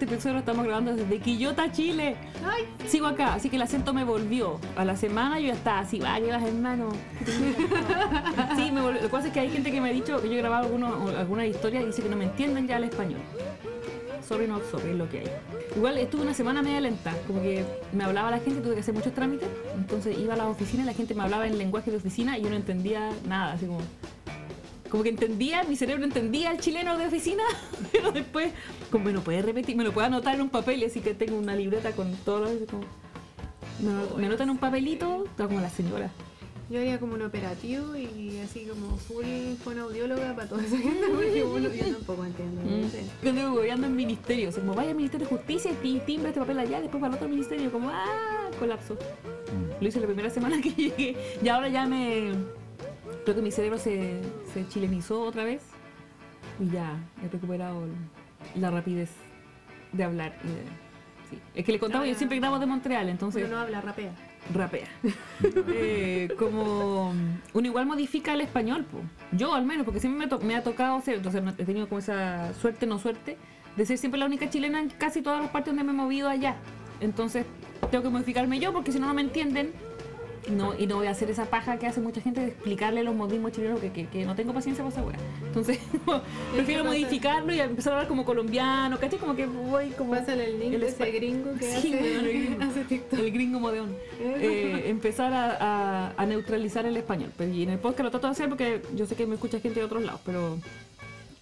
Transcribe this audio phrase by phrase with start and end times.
[0.00, 2.16] este episodio lo estamos grabando desde Quillota, Chile.
[2.42, 4.58] Ay, Sigo acá, así que el acento me volvió.
[4.74, 6.88] A la semana yo ya estaba así, va, llevas hermano.
[8.56, 9.02] Sí, me volvió.
[9.02, 10.64] Lo que pasa es que hay gente que me ha dicho que yo he grabado
[10.64, 13.20] algunos, algunas historias y dice que no me entienden ya el español.
[14.26, 15.30] Sorry, no sorry, es lo que hay.
[15.76, 17.62] Igual estuve una semana media lenta, como que
[17.92, 20.86] me hablaba la gente, tuve que hacer muchos trámites, entonces iba a la oficina y
[20.86, 23.80] la gente me hablaba en lenguaje de oficina y yo no entendía nada, así como...
[24.90, 27.44] Como que entendía, mi cerebro entendía el chileno de oficina,
[27.92, 28.52] pero después,
[28.90, 31.14] como me lo puede repetir, me lo puede anotar en un papel, y así que
[31.14, 32.68] tengo una libreta con todos los...
[32.68, 32.82] Como,
[33.80, 36.10] me, me anota en un papelito, estaba como la señora.
[36.68, 39.24] yo haría como un operativo y así como full
[39.64, 42.60] fonoaudióloga para toda esa gente porque uno yo tampoco entiendo.
[42.62, 43.04] no sé.
[43.22, 46.58] Yo anduve gobeando en ministerios, como vaya al Ministerio de Justicia y timbre este papel
[46.58, 48.50] allá, después para el otro ministerio, como ¡ah!
[48.58, 48.96] colapso.
[49.80, 52.32] Lo hice la primera semana que llegué y ahora ya me...
[53.24, 54.20] Creo que mi cerebro se,
[54.52, 55.62] se chilenizó otra vez
[56.60, 57.84] y ya he recuperado
[58.56, 59.10] la rapidez
[59.92, 60.32] de hablar.
[60.44, 60.64] y de-
[61.30, 61.38] sí.
[61.54, 62.18] Es que le contaba, Ah, yo ya.
[62.18, 64.12] siempre grabo de Montreal, entonces Uno no habla, rapea.
[64.54, 64.86] rapea.
[65.68, 67.12] Eh, como
[67.54, 68.98] uno igual modifica el español, po.
[69.36, 71.98] yo al menos, porque siempre me, to- me ha tocado ser, entonces he tenido como
[71.98, 73.36] esa suerte, no suerte,
[73.76, 76.28] de ser siempre la única chilena en casi todas las partes donde me he movido
[76.28, 76.56] allá.
[77.00, 77.46] Entonces
[77.90, 79.72] tengo que modificarme yo, porque si no, no me entienden.
[80.48, 83.14] No, y no voy a hacer esa paja que hace mucha gente de explicarle los
[83.14, 85.18] modismos chilenos que, que, que no tengo paciencia para esa wea.
[85.46, 85.78] Entonces,
[86.54, 89.18] prefiero modificarlo y empezar a hablar como colombiano, ¿cachai?
[89.18, 90.12] Como que voy como.
[90.12, 92.64] Pásale el link el de ese gringo que Sí, hace, el gringo.
[92.70, 93.18] hace TikTok.
[93.20, 93.94] El gringo modeón.
[94.20, 95.56] Eh, empezar a,
[96.08, 97.30] a- a neutralizar el español.
[97.36, 99.60] Pero, y en el podcast lo trato de hacer porque yo sé que me escucha
[99.60, 100.56] gente de otros lados, pero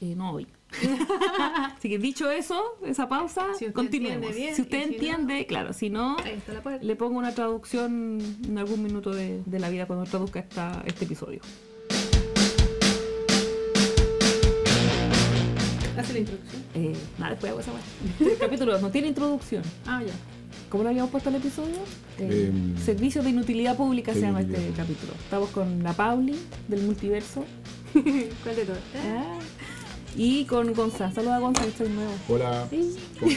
[0.00, 0.46] eh, no hoy.
[1.76, 4.34] Así que dicho eso, esa pausa, Si usted continuemos.
[4.34, 6.16] bien, si usted y si no- entiende, claro, si no,
[6.80, 11.04] le pongo una traducción en algún minuto de, de la vida cuando traduzca esta, este
[11.06, 11.40] episodio.
[15.96, 16.62] Hace la introducción.
[16.74, 17.72] Eh, nada, después hago esa.
[18.20, 19.62] El capítulo no tiene introducción.
[19.86, 20.12] Ah, ya.
[20.70, 21.76] ¿Cómo lo habíamos puesto el episodio?
[22.18, 25.12] Eh, Em, Servicio de Inutilidad Pública se llama este capítulo.
[25.14, 26.36] Estamos con la Pauli
[26.68, 27.44] del multiverso
[27.92, 28.78] ¿Cuál de todos?
[28.96, 29.37] Ah,
[30.16, 31.12] y con Gonza.
[31.12, 32.12] Saluda a Gonza, que estoy nuevo.
[32.28, 32.96] Hola, Sí.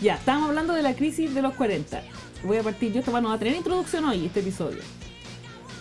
[0.00, 2.02] Ya, estamos hablando de la crisis de los 40.
[2.42, 4.80] Voy a partir, yo esta no va a tener introducción hoy, este episodio.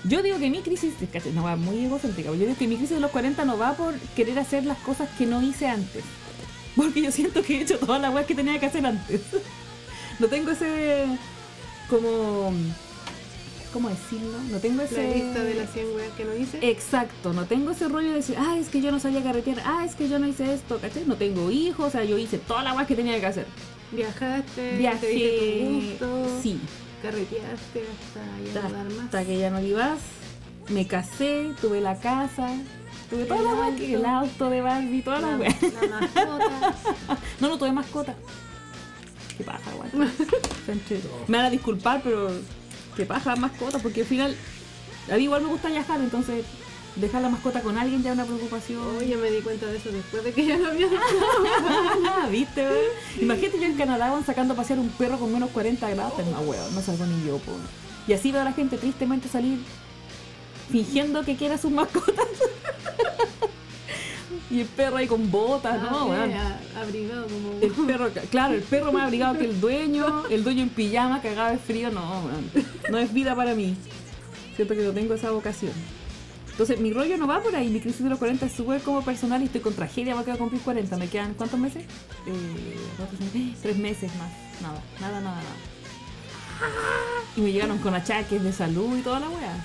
[0.05, 0.93] Yo digo que mi crisis,
[1.33, 3.73] no va muy egocéntrica, pero yo digo que mi crisis de los 40 no va
[3.73, 6.03] por querer hacer las cosas que no hice antes.
[6.75, 9.21] Porque yo siento que he hecho todas las weas que tenía que hacer antes.
[10.19, 11.05] No tengo ese.
[11.89, 12.53] como.
[13.73, 14.37] ¿Cómo decirlo?
[14.51, 15.01] No tengo ese.
[15.07, 16.59] La lista de las 100 weas que no hice.
[16.69, 19.83] Exacto, no tengo ese rollo de decir, ah, es que yo no sabía carretear, ah,
[19.83, 21.05] es que yo no hice esto, ¿cachai?
[21.07, 23.47] No tengo hijos, o sea, yo hice todas las weas que tenía que hacer.
[23.91, 26.59] Viajaste, te Viajé, diste tu gusto, sí,
[27.01, 29.05] carreteaste hasta ya no dar más.
[29.05, 29.99] hasta que ya no ibas,
[30.69, 32.49] me casé, tuve la casa,
[33.09, 33.97] tuve todas El las weas, que- auto.
[33.99, 35.61] el auto de Barbie, todas las la, weas.
[35.61, 36.75] la mascota.
[37.39, 38.15] No, no tuve mascota.
[39.37, 40.11] Qué paja, weón.
[41.27, 42.29] Me van a disculpar, pero
[42.95, 44.35] qué paja mascota, porque al final,
[45.11, 46.45] a mí igual me gusta viajar, entonces
[46.95, 48.81] dejar la mascota con alguien ya es una preocupación.
[48.97, 50.87] Oye, me di cuenta de eso después de que ya lo había
[52.31, 52.67] ¿Viste?
[53.19, 56.13] Imagínate yo en Canadá van sacando a pasear un perro con menos 40 grados.
[56.31, 57.51] No, weón, no salgo ni yo, po.
[58.07, 59.59] Y así veo a la gente tristemente salir
[60.69, 62.27] fingiendo que quiere a sus mascotas.
[64.53, 66.27] y el perro ahí con botas, ¿no, Ah,
[66.75, 70.61] a- abrigado como El perro, claro, el perro más abrigado que el dueño, el dueño
[70.63, 72.51] en pijama, cagado de frío, no, weón.
[72.91, 73.75] No es vida para mí.
[74.55, 75.71] Siento que no tengo esa vocación.
[76.51, 77.67] Entonces, mi rollo no va por ahí.
[77.69, 80.37] Mi crisis de los 40 es súper como personal y estoy con tragedia voy a
[80.37, 80.97] cumplir 40.
[80.97, 81.83] ¿Me quedan cuántos meses?
[82.27, 83.55] Eh.
[83.63, 84.29] Tres meses más.
[84.61, 85.55] Nada, nada, nada, nada.
[87.35, 89.57] Y me llegaron con achaques de salud y toda la como,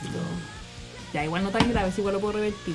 [1.12, 2.75] Ya, igual no tan grave, igual lo puedo revertir.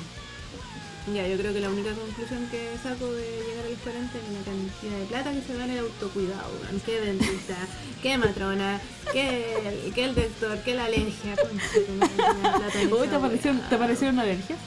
[1.12, 4.24] Ya, yo creo que la única conclusión que saco de llegar a los 40 es
[4.32, 6.50] la cantidad de plata que se gana el autocuidado.
[6.86, 7.56] Qué dentista,
[8.02, 8.80] qué matrona,
[9.12, 11.34] qué el, qué el doctor, qué la alergia.
[11.34, 13.68] en te aparecieron.
[13.68, 14.58] ¿te aparecieron alergias?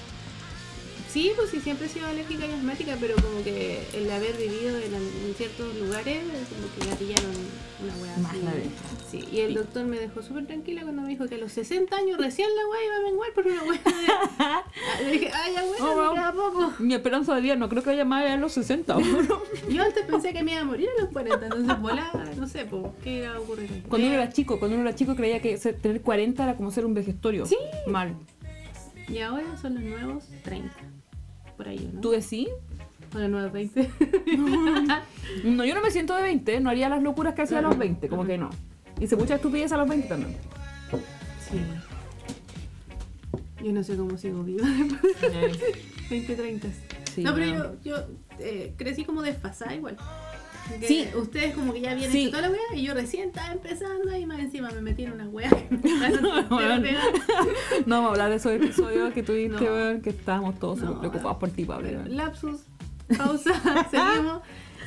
[1.17, 4.77] Sí, pues sí, siempre he sido alérgica y asmática, pero como que el haber vivido
[4.77, 7.31] en, en ciertos lugares, como que gatillaron
[7.81, 8.51] una weá Más la.
[9.09, 11.95] Sí, y el doctor me dejó súper tranquila cuando me dijo que a los 60
[11.95, 14.63] años recién la weá iba a menguar por una weá
[15.01, 16.13] Le dije, ay, ya Oh, weá, wow.
[16.13, 16.73] queda poco.
[16.77, 18.93] Mi esperanza de vida no creo que vaya más allá de los 60.
[18.93, 19.41] ¿no?
[19.71, 22.65] Yo antes pensé que me iba a morir a los 40, entonces volá, no sé,
[22.65, 23.85] po, ¿qué iba a ocurrir?
[23.89, 26.85] Cuando uno era chico, cuando uno era chico creía que tener 40 era como ser
[26.85, 27.47] un vejestorio.
[27.47, 27.57] Sí.
[27.87, 28.15] Mal.
[29.09, 30.71] Y ahora son los nuevos 30.
[31.57, 31.99] Por ahí, ¿no?
[32.01, 32.47] ¿Tú decís?
[33.15, 33.89] O los nuevos 20.
[35.43, 37.77] No, yo no me siento de 20, no haría las locuras que hacía a los
[37.77, 38.49] 20, como que no.
[38.99, 40.35] Hice mucha estupidez a los 20 también.
[41.49, 41.59] Sí.
[43.63, 45.75] Yo no sé cómo sigo viva después de
[46.09, 46.67] 20, 30.
[47.13, 47.75] Sí, no, pero bueno.
[47.83, 48.07] yo, yo
[48.39, 49.97] eh, crecí como desfasada igual.
[50.79, 51.07] Que Sí.
[51.15, 52.29] Ustedes como que ya habían Sí.
[52.29, 55.25] toda la weá y yo recién estaba empezando y más encima me metí en una
[55.31, 55.57] pegada.
[57.85, 59.73] No vamos a hablar de esos episodios que tuviste, No.
[59.73, 60.99] weón, que estábamos todos No.
[60.99, 61.89] preocupados por ti, Pablo.
[61.89, 62.15] weón.
[62.15, 62.61] Lapsus,
[63.17, 63.53] pausa,
[63.91, 64.41] seguimos.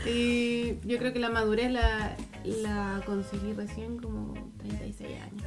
[0.07, 5.45] Y yo creo que la madurez la, la conseguí recién como 36 años.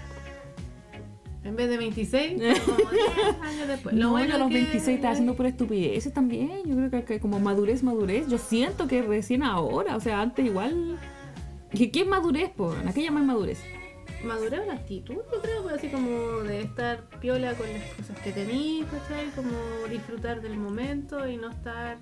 [1.43, 2.33] En vez de 26,
[2.65, 3.95] como 10 años después.
[3.95, 6.61] No, bueno a los que- 26 estaba haciendo por estupideces también.
[6.65, 8.27] Yo creo que, que como madurez, madurez.
[8.27, 10.97] Yo siento que recién ahora, o sea, antes igual.
[11.71, 12.73] ¿Qué, qué es madurez, po?
[12.87, 13.59] ¿A qué llamas madurez?
[14.23, 16.07] Madurar una actitud, yo creo, pues, así como
[16.43, 19.27] de estar piola con las cosas que tenís, ¿cachai?
[19.35, 19.51] Como
[19.89, 21.97] disfrutar del momento y no estar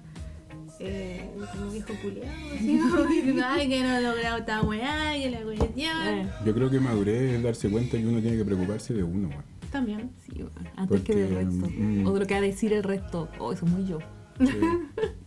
[0.84, 5.30] eh, como viejo culiado, así como diciendo, ay, que no he logrado esta weá, que
[5.30, 6.08] la cuestión.
[6.08, 9.30] Eh, Yo creo que madurez es darse cuenta que uno tiene que preocuparse de uno,
[9.30, 9.44] weón.
[9.72, 10.12] También.
[10.26, 11.68] sí, weón, antes que del resto.
[11.78, 12.06] mm.
[12.08, 13.30] O de lo que va a decir el resto.
[13.40, 14.00] Oh, eso es muy yo.
[14.40, 14.48] Sí.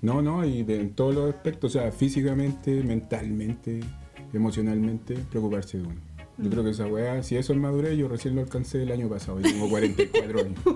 [0.02, 3.80] No, no, y de, en todos los aspectos, o sea, físicamente, mentalmente,
[4.32, 6.00] emocionalmente, preocuparse de uno.
[6.36, 9.08] Yo creo que esa weá, si eso es madurez, yo recién lo alcancé el año
[9.08, 10.58] pasado, y tengo 44 años.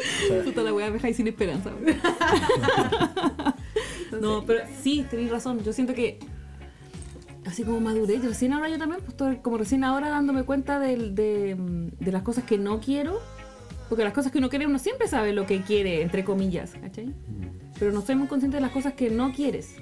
[0.00, 1.70] O sea, Puta la weá, me dejáis sin esperanza.
[4.20, 5.62] no, pero sí, tenéis razón.
[5.64, 6.18] Yo siento que.
[7.46, 10.78] Así como madurez, yo recién ahora yo también, pues estoy como recién ahora dándome cuenta
[10.78, 11.56] del- de,
[11.98, 13.18] de las cosas que no quiero.
[13.88, 17.12] Porque las cosas que uno quiere, uno siempre sabe lo que quiere, entre comillas, ¿cachai?
[17.78, 19.74] Pero no soy muy consciente de las cosas que no quieres.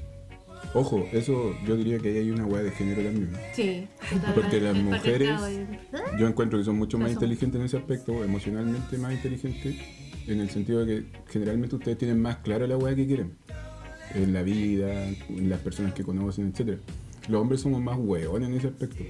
[0.72, 3.30] Ojo, eso yo diría que ahí hay una weá de género también.
[3.52, 3.86] Sí.
[4.34, 5.28] Porque las mujeres,
[6.18, 9.76] yo encuentro que son mucho más inteligentes en ese aspecto, emocionalmente más inteligentes,
[10.26, 13.36] en el sentido de que generalmente ustedes tienen más claro la weá que quieren.
[14.14, 16.78] En la vida, en las personas que conocen, etc.
[17.28, 19.04] Los hombres somos más hueones en ese aspecto.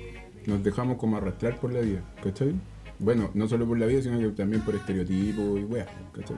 [0.46, 2.54] Nos dejamos como arrastrar por la vida, ¿cachai?
[2.98, 6.36] Bueno, no solo por la vida, sino que también por estereotipos y weas, ¿cachai?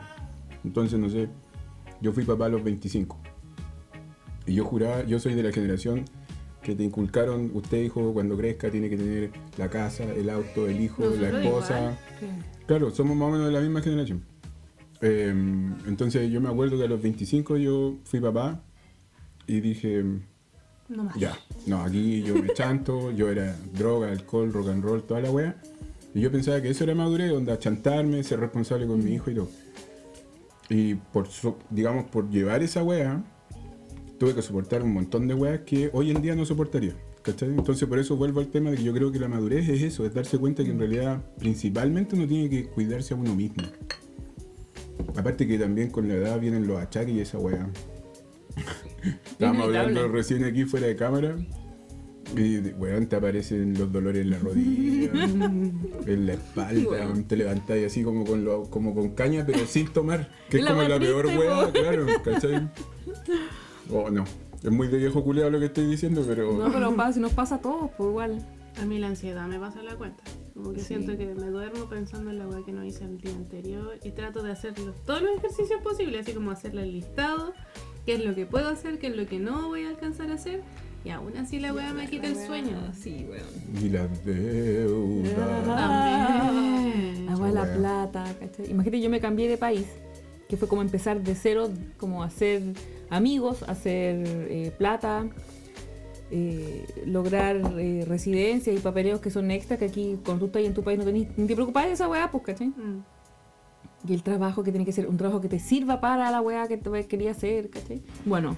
[0.62, 1.28] Entonces, no sé,
[2.00, 3.18] yo fui papá a los 25.
[4.46, 6.04] Y yo juraba, yo soy de la generación
[6.62, 10.80] que te inculcaron, usted hijo, cuando crezca tiene que tener la casa, el auto, el
[10.80, 11.98] hijo, la esposa.
[12.66, 14.22] Claro, somos más o menos de la misma generación.
[15.02, 15.28] Eh,
[15.86, 18.62] entonces yo me acuerdo que a los 25 yo fui papá
[19.46, 20.04] y dije,
[20.88, 21.16] No más.
[21.16, 25.30] ya, no, aquí yo me chanto, yo era droga, alcohol, rock and roll, toda la
[25.30, 25.56] wea.
[26.14, 29.34] Y yo pensaba que eso era madurez, onda, chantarme, ser responsable con mi hijo y
[29.34, 29.48] todo.
[30.68, 31.28] Y por,
[31.70, 33.22] digamos, por llevar esa wea,
[34.18, 36.94] tuve que soportar un montón de weas que hoy en día no soportaría.
[37.22, 37.50] ¿cachai?
[37.50, 40.04] Entonces por eso vuelvo al tema de que yo creo que la madurez es eso,
[40.06, 43.62] es darse cuenta que en realidad principalmente uno tiene que cuidarse a uno mismo.
[45.16, 47.68] Aparte que también con la edad vienen los achaques y esa wea.
[49.30, 51.36] Estábamos hablando recién aquí fuera de cámara.
[52.36, 55.10] Y weón, te aparecen los dolores en la rodilla,
[56.06, 60.30] en la espalda, te levantáis así como con lo- como con caña, pero sin tomar.
[60.48, 62.70] Que es La como la peor weá, claro, ¿cachai?
[63.92, 64.24] Oh, no.
[64.62, 66.52] Es muy de viejo culeado lo que estoy diciendo, pero.
[66.56, 68.46] No, pero pa- si nos pasa a todos, pues igual.
[68.80, 70.22] A mí la ansiedad me pasa la cuenta.
[70.62, 70.86] Como que Sí.
[70.88, 74.10] siento que me duermo pensando en la weá que no hice el día anterior y
[74.10, 77.52] trato de hacer los- todos los ejercicios posibles, así como hacerle el listado,
[78.04, 80.34] qué es lo que puedo hacer, qué es lo que no voy a alcanzar a
[80.34, 80.60] hacer.
[81.02, 82.76] Y aún así la weá me quita el sueño.
[82.92, 83.82] Sí, weón.
[83.82, 85.64] Y las deudas.
[85.64, 87.26] También.
[87.26, 88.70] La weá la plata, ¿cachai?
[88.70, 89.86] Imagínate, yo me cambié de país,
[90.48, 92.62] que fue como empezar de cero, como hacer
[93.08, 95.26] amigos, hacer eh, plata,
[96.30, 100.74] eh, lograr eh, residencia y papeleos que son extras, que aquí cuando tú estás en
[100.74, 102.68] tu país no tenés ni te preocupás de esa weá, pues, ¿cachai?
[102.68, 103.04] Mm.
[104.08, 106.66] Y el trabajo que tiene que ser un trabajo que te sirva para la weá
[106.68, 108.02] que te quería hacer, ¿cachai?
[108.24, 108.56] Bueno,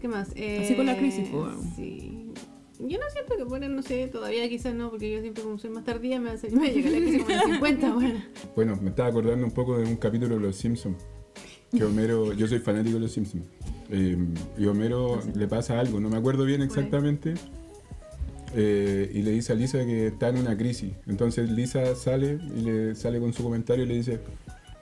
[0.00, 0.30] ¿Qué más?
[0.30, 1.62] Así con la crisis, Eh, weón.
[1.76, 2.32] Sí.
[2.78, 5.68] Yo no siento que ponen, no sé, todavía quizás no, porque yo siempre como soy
[5.68, 8.22] más tardía me, hace, me llega la crisis como a los 50, bueno.
[8.56, 10.96] Bueno, me estaba acordando un poco de un capítulo de Los Simpsons.
[11.70, 13.44] Que Homero, yo soy fanático de Los Simpsons.
[13.90, 14.16] Eh,
[14.58, 17.34] y Homero le pasa algo, no me acuerdo bien exactamente.
[18.54, 20.92] eh, y le dice a Lisa que está en una crisis.
[21.06, 24.20] Entonces Lisa sale y le sale con su comentario y le dice,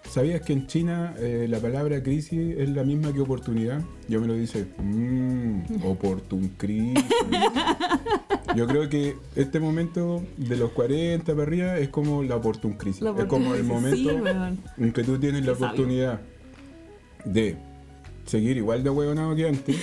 [0.09, 3.83] ¿sabías que en China eh, la palabra crisis es la misma que oportunidad?
[4.09, 7.05] Y Homero dice, mmm, oportun crisis.
[8.57, 13.03] Yo creo que este momento de los 40 para arriba es como la oportun crisis.
[13.03, 14.11] la es como el sí, momento
[14.79, 15.67] en que tú tienes la sabio.
[15.67, 16.21] oportunidad
[17.27, 17.57] de
[18.29, 19.77] seguir igual de hueonado que antes,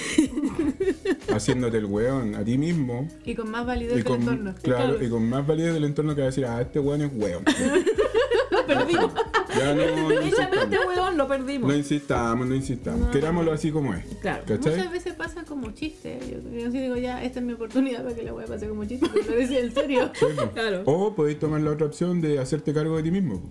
[1.33, 4.55] haciéndote el hueón a ti mismo Y con más validez del entorno.
[4.61, 7.11] claro, y con más validez del entorno que va a decir, ah, este hueón es
[7.13, 7.43] hueón.
[8.51, 9.11] Lo perdimos.
[9.57, 10.87] Ya no, no este insistamos.
[10.87, 11.69] weón, lo perdimos.
[11.69, 12.99] No insistamos, no insistamos.
[13.01, 13.11] No.
[13.11, 14.03] Querámoslo así como es.
[14.21, 14.43] Claro.
[14.47, 16.19] Muchas veces pasa como chiste.
[16.29, 18.85] Yo, yo sí digo, ya, esta es mi oportunidad para que la wea pase como
[18.85, 20.11] chiste, pero lo decía en serio.
[20.13, 20.51] Sí, po.
[20.51, 20.83] Claro.
[20.85, 23.41] O podéis tomar la otra opción de hacerte cargo de ti mismo.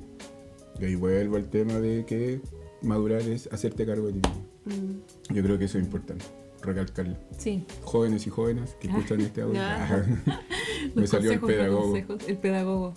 [0.81, 2.41] Y ahí vuelvo al tema de que
[2.83, 4.54] madurar es hacerte cargo de ti mismo.
[4.65, 5.35] Mm.
[5.35, 6.25] Yo creo que eso es importante.
[6.63, 7.17] recalcarlo.
[7.37, 7.65] Sí.
[7.83, 9.55] Jóvenes y jóvenes que escuchan este audio.
[9.55, 10.07] Ya.
[10.95, 11.83] Me Los salió el consejos, pedagogo.
[11.91, 12.95] consejos, el pedagogo.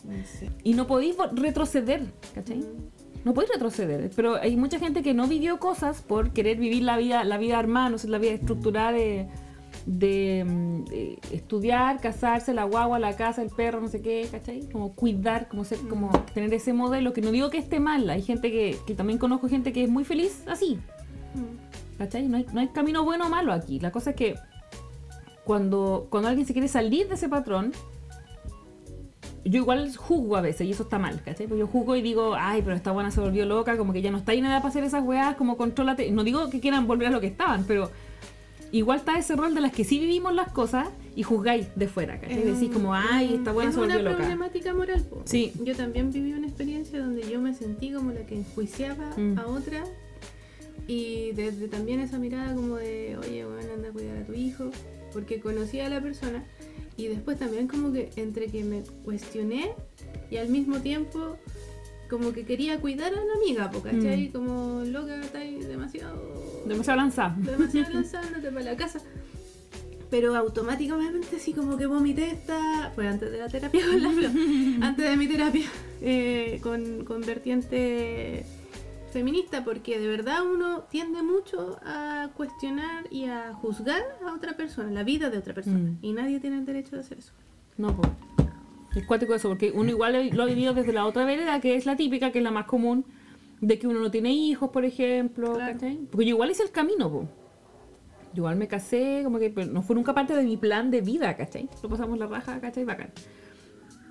[0.64, 2.02] Y no podéis retroceder,
[2.34, 2.66] ¿cachai?
[3.26, 6.96] No podéis retroceder, pero hay mucha gente que no vivió cosas por querer vivir la
[6.98, 9.28] vida, la vida armada, no sé, la vida estructurada de,
[9.86, 10.46] de,
[10.90, 14.70] de estudiar, casarse, la guagua, la casa, el perro, no sé qué, ¿cachai?
[14.70, 18.22] Como cuidar, como ser, como tener ese modelo, que no digo que esté mal, hay
[18.22, 20.80] gente que, que también conozco gente que es muy feliz así.
[21.98, 22.28] ¿Cachai?
[22.28, 23.80] No hay, no hay camino bueno o malo aquí.
[23.80, 24.36] La cosa es que
[25.44, 27.72] cuando, cuando alguien se quiere salir de ese patrón,
[29.46, 31.48] yo igual juzgo a veces y eso está mal, ¿cachai?
[31.48, 34.12] Porque yo juzgo y digo, ay, pero esta buena se volvió loca, como que ya
[34.12, 36.12] no está ahí nada para hacer esas weas, como contrólate.
[36.12, 37.90] No digo que quieran volver a lo que estaban, pero
[38.74, 42.20] igual está ese rol de las que sí vivimos las cosas y juzgáis de fuera,
[42.20, 42.40] ¿cachai?
[42.40, 44.18] Es Decís como, ay, esta buena es se volvió una loca.
[44.18, 45.02] problemática moral.
[45.10, 45.22] po.
[45.24, 45.54] Sí.
[45.64, 49.40] Yo también viví una experiencia donde yo me sentí como la que enjuiciaba Mm.
[49.40, 49.84] a otra
[50.88, 54.72] y desde también esa mirada como de, oye, bueno, anda a cuidar a tu hijo,
[55.12, 56.46] porque conocía a la persona
[56.96, 59.74] y después también como que entre que me cuestioné
[60.32, 61.38] y al mismo tiempo
[62.10, 64.30] como que quería cuidar a una amiga, ¿cachai?
[64.30, 64.32] Mm.
[64.32, 67.36] Como loca, está ahí demasiado Demasiado lanzada.
[67.38, 69.02] demasiado lanzándote para la casa.
[70.10, 72.94] Pero automáticamente así como que vomité esta...
[72.96, 74.30] Fue antes de la terapia con la Flo.
[74.82, 75.66] Antes de mi terapia
[76.02, 78.46] eh, con, con vertiente
[79.18, 79.64] feminista.
[79.64, 85.04] Porque de verdad uno tiende mucho a cuestionar y a juzgar a otra persona, la
[85.04, 85.80] vida de otra persona.
[85.92, 85.98] Mm.
[86.02, 87.34] Y nadie tiene el derecho de hacer eso.
[87.78, 88.10] No, pues.
[88.96, 91.86] Es cuático eso, porque uno igual lo ha vivido desde la otra vereda, que es
[91.86, 93.06] la típica, que es la más común,
[93.62, 95.74] de que uno no tiene hijos, por ejemplo, Claro.
[95.74, 96.00] ¿cachai?
[96.10, 97.28] Porque yo igual hice el camino, pues.
[98.34, 101.02] Yo igual me casé, como que pero no fue nunca parte de mi plan de
[101.02, 101.70] vida, ¿cachai?
[101.82, 102.86] Lo pasamos la raja, ¿cachai?
[102.86, 103.12] Bacán.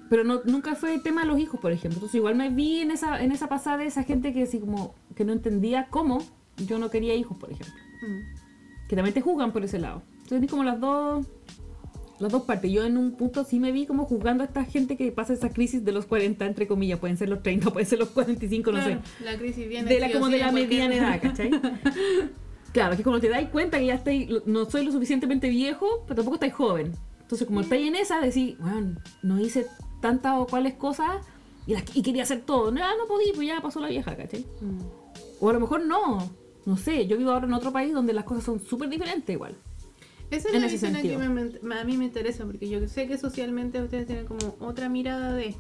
[0.08, 1.96] Pero no, nunca fue tema de los hijos, por ejemplo.
[1.96, 4.94] Entonces igual me vi en esa, en esa pasada de esa gente que así como
[5.14, 6.18] que no entendía cómo
[6.66, 8.88] yo no quería hijos, por ejemplo Mm.
[8.88, 10.02] que también te juzgan por ese lado.
[10.12, 11.26] Entonces ni como las dos
[12.18, 12.70] las dos partes.
[12.72, 15.50] Yo en un punto sí me vi como juzgando a esta gente que pasa esa
[15.50, 18.78] crisis de los 40, entre comillas, pueden ser los 30, pueden ser los 45, no
[18.78, 19.24] Claro, sé.
[19.24, 21.50] La crisis viene De la, como de la mediana edad, ¿cachai?
[22.72, 26.16] Claro, que cuando te dais cuenta que ya estáis, no soy lo suficientemente viejo, pero
[26.16, 26.92] tampoco estáis joven.
[27.22, 29.66] Entonces, como estáis en esa, decís, bueno, no hice
[30.00, 31.24] tantas o cuales cosas
[31.66, 32.70] y, las- y quería hacer todo.
[32.70, 34.44] No, no podía, pues ya pasó la vieja, ¿cachai?
[34.60, 34.80] Mm.
[35.40, 36.30] O a lo mejor no.
[36.64, 39.54] No sé, yo vivo ahora en otro país donde las cosas son súper diferentes igual.
[40.30, 41.16] Esa es En la visión que
[41.62, 45.32] me- a mí me interesa, porque yo sé que socialmente ustedes tienen como otra mirada
[45.32, 45.54] de...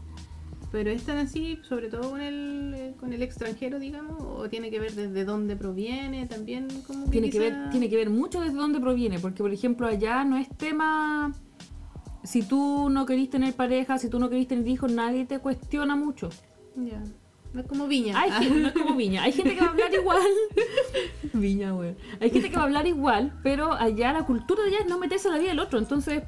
[0.72, 4.68] Pero es tan así, sobre todo con el, eh, con el extranjero, digamos, o tiene
[4.68, 8.40] que ver desde dónde proviene, también como que tiene que ver tiene que ver mucho
[8.40, 11.32] desde dónde proviene porque por ejemplo allá no es tema
[12.26, 15.96] si tú no querís tener pareja si tú no querís tener hijos nadie te cuestiona
[15.96, 16.28] mucho
[16.76, 17.02] Ya.
[17.54, 18.20] No es como viña.
[18.20, 20.20] hay gente, no es como viña hay gente que va a hablar igual
[21.32, 24.78] viña güey hay gente que va a hablar igual pero allá la cultura de allá
[24.80, 26.22] es no meterse en la vida del otro entonces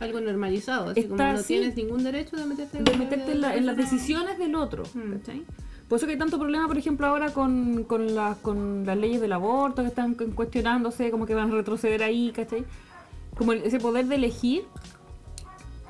[0.00, 3.56] Algo normalizado, así como Está no tienes ningún derecho de meterte, de meterte en, la-
[3.56, 5.12] en las decisiones del otro Mm.
[5.18, 5.42] ¿cachai?
[5.88, 9.20] por eso que hay tanto problema por ejemplo ahora con, con, las- con las leyes
[9.20, 12.64] del aborto que están cu- cuestionándose como que van a retroceder ahí ¿cachai?
[13.36, 14.64] como ese poder de elegir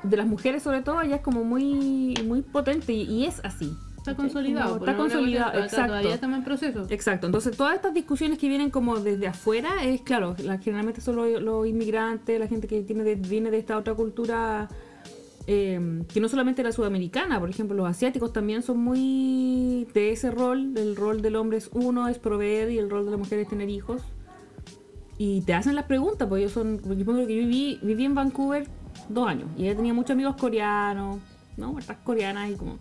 [0.03, 3.71] de las mujeres sobre todo allá es como muy muy potente y, y es así
[3.97, 4.75] Está consolidado.
[4.79, 6.87] Como está consolidado exacto Todavía estamos en proceso.
[6.89, 11.17] Exacto, entonces todas estas discusiones que vienen como desde afuera es claro, la- generalmente son
[11.17, 14.69] los, los inmigrantes, la gente que tiene de- viene de esta otra cultura
[15.47, 20.31] eh, que no solamente la sudamericana, por ejemplo, los asiáticos también son muy de ese
[20.31, 23.39] rol, el rol del hombre es uno, es proveer y el rol de la mujer
[23.39, 24.01] es tener hijos.
[25.17, 28.67] Y te hacen las preguntas, porque yo son, porque yo que viví, viví en Vancouver
[29.09, 31.17] dos años y ella tenía muchos amigos coreanos,
[31.57, 31.77] ¿no?
[31.79, 32.77] Estas coreanas y como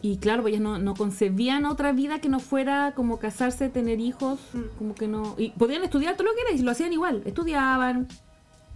[0.00, 3.98] y claro, pues ellas no, no concebían otra vida que no fuera como casarse, tener
[3.98, 4.60] hijos, Mm.
[4.78, 5.34] como que no...
[5.38, 7.22] Y podían estudiar todo lo que era y lo hacían igual.
[7.24, 8.06] Estudiaban,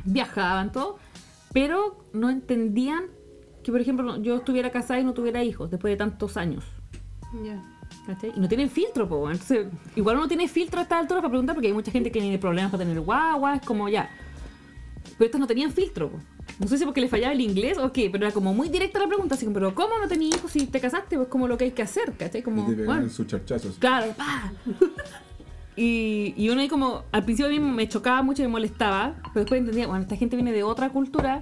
[0.04, 0.98] viajaban, todo,
[1.52, 3.04] pero no entendían
[3.62, 6.64] que, por ejemplo, yo estuviera casada y no tuviera hijos después de tantos años.
[7.44, 7.62] Ya.
[8.04, 8.32] ¿cachai?
[8.34, 9.30] Y no tienen filtro, po.
[9.30, 12.20] Entonces, igual uno tiene filtro a esta altura para preguntar porque hay mucha gente que
[12.20, 14.10] tiene problemas para tener guagua, es como ya.
[15.18, 16.18] Pero estas no tenían filtro, po.
[16.62, 19.00] No sé si porque le fallaba el inglés o qué, pero era como muy directa
[19.00, 21.16] la pregunta, así como, pero ¿cómo no tenías hijos si te casaste?
[21.16, 22.42] Pues como lo que hay que hacer, ¿cachai?
[22.42, 23.78] Como, y te sus charchazos.
[23.78, 24.52] Claro, pa.
[25.74, 29.14] Y, y uno ahí como, al principio a mí me chocaba mucho y me molestaba,
[29.32, 31.40] pero después entendía, bueno, esta gente viene de otra cultura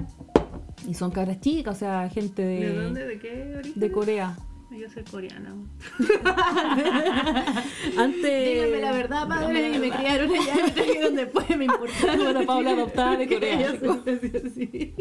[0.88, 3.06] y son cabras chicas, o sea, gente de, ¿De dónde?
[3.06, 3.80] ¿De qué origen?
[3.80, 4.38] de Corea.
[4.70, 5.54] Yo soy coreana.
[7.98, 8.48] Antes...
[8.48, 9.98] Díganme la verdad, padre, Díganme la y me verdad.
[9.98, 12.26] criaron allá y me trajeron después, me importaron.
[12.36, 13.72] Una Paula adoptada de Corea.
[13.72, 14.94] Yo soy así.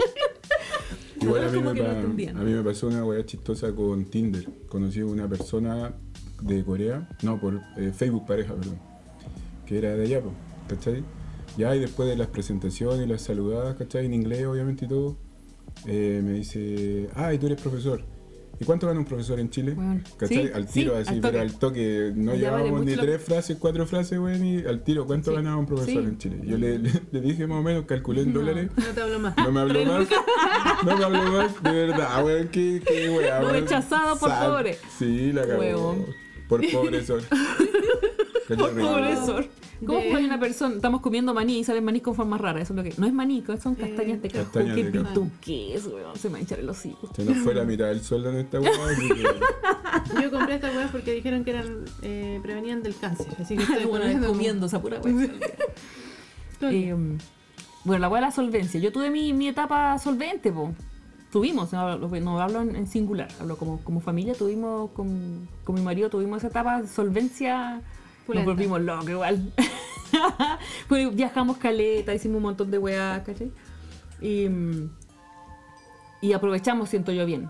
[1.22, 1.92] Igual a mí, me pa-
[2.40, 4.48] a mí me pasó una weá chistosa con Tinder.
[4.70, 5.94] Conocí a una persona
[6.42, 8.80] de Corea, no, por eh, Facebook pareja, perdón,
[9.66, 10.22] que era de allá,
[10.68, 11.04] ¿cachai?
[11.58, 14.06] Ya, y después de las presentaciones y las saludadas, ¿cachai?
[14.06, 15.18] En inglés, obviamente, y todo,
[15.86, 18.04] eh, me dice, ah, y tú eres profesor.
[18.62, 19.74] ¿Y cuánto gana un profesor en Chile?
[20.18, 20.48] ¿Cachai?
[20.48, 23.56] sí, al tiro, sí, así, al pero al toque no vale llevábamos ni tres frases,
[23.58, 26.42] cuatro frases, weón, y al tiro, ¿cuánto Sí, ganaba un profesor en Chile?
[26.44, 28.70] Yo le, le- le dije más o menos, calculé en dólares.
[28.76, 29.38] No te hablo más.
[29.38, 30.08] No me habló más.
[30.86, 31.64] No me habló más.
[31.64, 32.48] De verdad, weón.
[32.50, 33.50] Qué, qué weón.
[33.52, 34.78] Rechazado por pobre.
[34.98, 35.96] Sí, la cagó.
[36.50, 37.22] Por pobre sol.
[38.50, 38.84] Por terrible.
[38.92, 39.46] profesor.
[39.86, 40.76] ¿Cómo De- fue una persona?
[40.76, 42.64] Estamos comiendo maní y salen maní con formas raras.
[42.64, 42.94] Eso es lo que.
[43.00, 44.44] No es maní, son castañas de cajón.
[44.46, 44.92] Castañas ¿Qué de
[45.42, 46.16] qué es, weón?
[46.18, 47.10] Se me hinchar el hocico.
[47.16, 51.14] Se nos fue la mitad del sueldo en esta que- Yo compré estas weas porque
[51.14, 53.28] dijeron que eran eh, prevenían del cáncer.
[53.40, 55.30] Así que estoy Bueno, comiendo- comiendo esa pura weá.
[56.62, 56.94] Eh,
[57.86, 58.80] bueno, la weá de la solvencia.
[58.82, 60.74] Yo tuve mi, mi etapa solvente, po.
[61.32, 65.76] Tuvimos, no, hablo- no hablo en, en singular, hablo como, como familia, tuvimos, con, con
[65.76, 67.82] mi marido tuvimos esa etapa de solvencia.
[68.36, 69.54] Nos volvimos locos igual.
[70.88, 73.52] Pues viajamos caleta, hicimos un montón de weas, ¿cachai?
[74.22, 74.48] Y,
[76.22, 77.50] y aprovechamos, siento yo bien.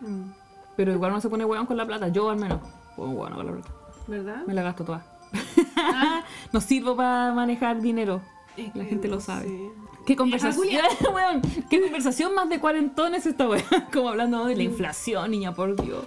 [0.00, 0.30] Mm,
[0.76, 2.60] Pero igual no se pone weón con la plata, yo al menos.
[2.96, 3.68] Pongo weón con la plata.
[4.06, 4.46] ¿Verdad?
[4.46, 5.06] Me la gasto toda.
[6.52, 8.20] no sirvo para manejar dinero.
[8.56, 9.46] Es La gente lo sabe.
[9.48, 9.70] sé.
[10.06, 10.66] ¿Qué conversación?
[11.14, 11.40] Weón,
[11.70, 13.62] ¿Qué conversación más de cuarentones esta weá?
[13.92, 16.06] Como hablando de la inflación, niña, por Dios.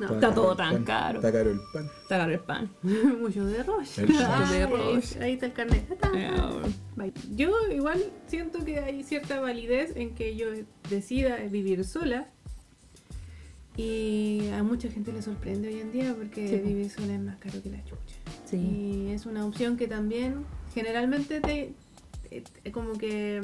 [0.00, 0.14] No.
[0.14, 1.18] Está todo tan Pan, caro.
[1.18, 1.90] Está caro el pan.
[2.02, 2.70] Está caro el pan.
[3.20, 4.06] Mucho de Roche.
[4.06, 4.14] De.
[5.22, 5.84] Ahí está el carnet.
[6.14, 7.12] Eh.
[7.36, 10.46] Yo igual siento que hay cierta validez en que yo
[10.88, 12.26] decida vivir sola.
[13.76, 17.36] Y a mucha gente le sorprende hoy en día porque Sí, vivir sola es más
[17.38, 18.16] caro que la chucha.
[18.44, 18.56] Sí.
[18.56, 21.72] Y es una opción que también generalmente te,
[22.28, 23.40] te- te- como que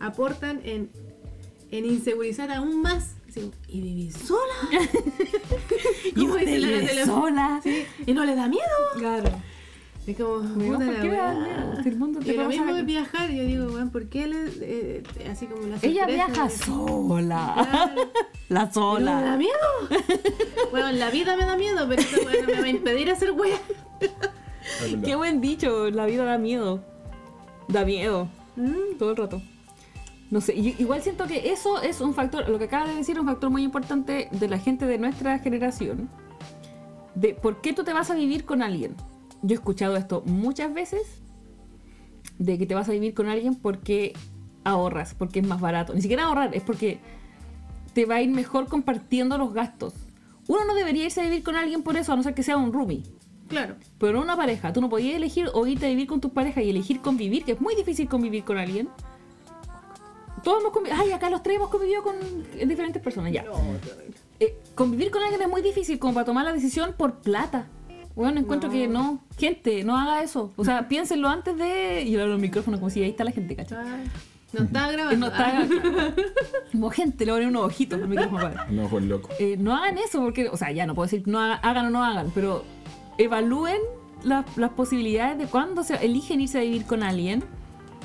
[0.00, 0.88] aportan en,
[1.70, 3.15] en insegurizar aún más.
[3.68, 4.40] ¿Y vivir sola?
[6.04, 7.60] Y ¿Cómo usted dice la vive tele- sola.
[7.62, 8.62] Sí, ¿Y no le da miedo?
[8.98, 9.28] Claro.
[10.06, 11.82] Es como, puta ¿por la qué me da weá.
[11.84, 15.02] el mundo te Y lo mismo de viajar, yo digo, weón, ¿por qué le, eh,
[15.30, 17.54] así como la Ella viaja de- sola.
[17.70, 18.02] Claro.
[18.48, 19.36] La ¿Y no me da sola.
[19.36, 20.00] miedo?
[20.70, 23.32] bueno, la vida me da miedo, pero eso weón, no me va a impedir hacer
[23.32, 23.58] weá.
[25.04, 25.90] Qué buen dicho.
[25.90, 26.84] La vida da miedo.
[27.66, 28.28] Da miedo.
[28.54, 29.42] Mm, todo el rato.
[30.36, 33.20] No sé, igual siento que eso es un factor, lo que acaba de decir es
[33.20, 36.10] un factor muy importante de la gente de nuestra generación.
[37.14, 38.94] De por qué tú te vas a vivir con alguien.
[39.40, 41.22] Yo he escuchado esto muchas veces,
[42.38, 44.12] de que te vas a vivir con alguien porque
[44.62, 45.94] ahorras, porque es más barato.
[45.94, 46.98] Ni siquiera ahorrar, es porque
[47.94, 49.94] te va a ir mejor compartiendo los gastos.
[50.48, 52.58] Uno no debería irse a vivir con alguien por eso, a no ser que sea
[52.58, 53.04] un roomie.
[53.48, 53.76] Claro.
[53.98, 54.70] Pero no una pareja.
[54.74, 57.52] Tú no podías elegir o irte a vivir con tu pareja y elegir convivir, que
[57.52, 58.90] es muy difícil convivir con alguien.
[60.46, 61.02] Todos hemos convivido.
[61.02, 62.14] Ay, acá los tres hemos convivido con
[62.68, 63.44] diferentes personas, ya.
[64.38, 67.66] Eh, convivir con alguien es muy difícil como para tomar la decisión por plata.
[68.14, 68.72] Bueno, encuentro No.
[68.74, 69.20] que no.
[69.36, 70.52] Gente, no haga eso.
[70.56, 72.02] O sea, piénsenlo antes de.
[72.02, 73.78] Y yo hablo al micrófono como si ahí está la gente, ¿cachai?
[74.52, 75.18] No está grabando.
[75.18, 75.66] No está.
[76.72, 78.42] Como gente, le ponen unos ojitos al micrófono.
[78.42, 79.28] para- Un ojo loco.
[79.40, 81.90] eh, no hagan eso porque, o sea, ya no puedo decir no haga- hagan o
[81.90, 82.62] no hagan, pero
[83.18, 83.80] evalúen
[84.22, 87.42] la- las posibilidades de cuando se eligen irse a vivir con alguien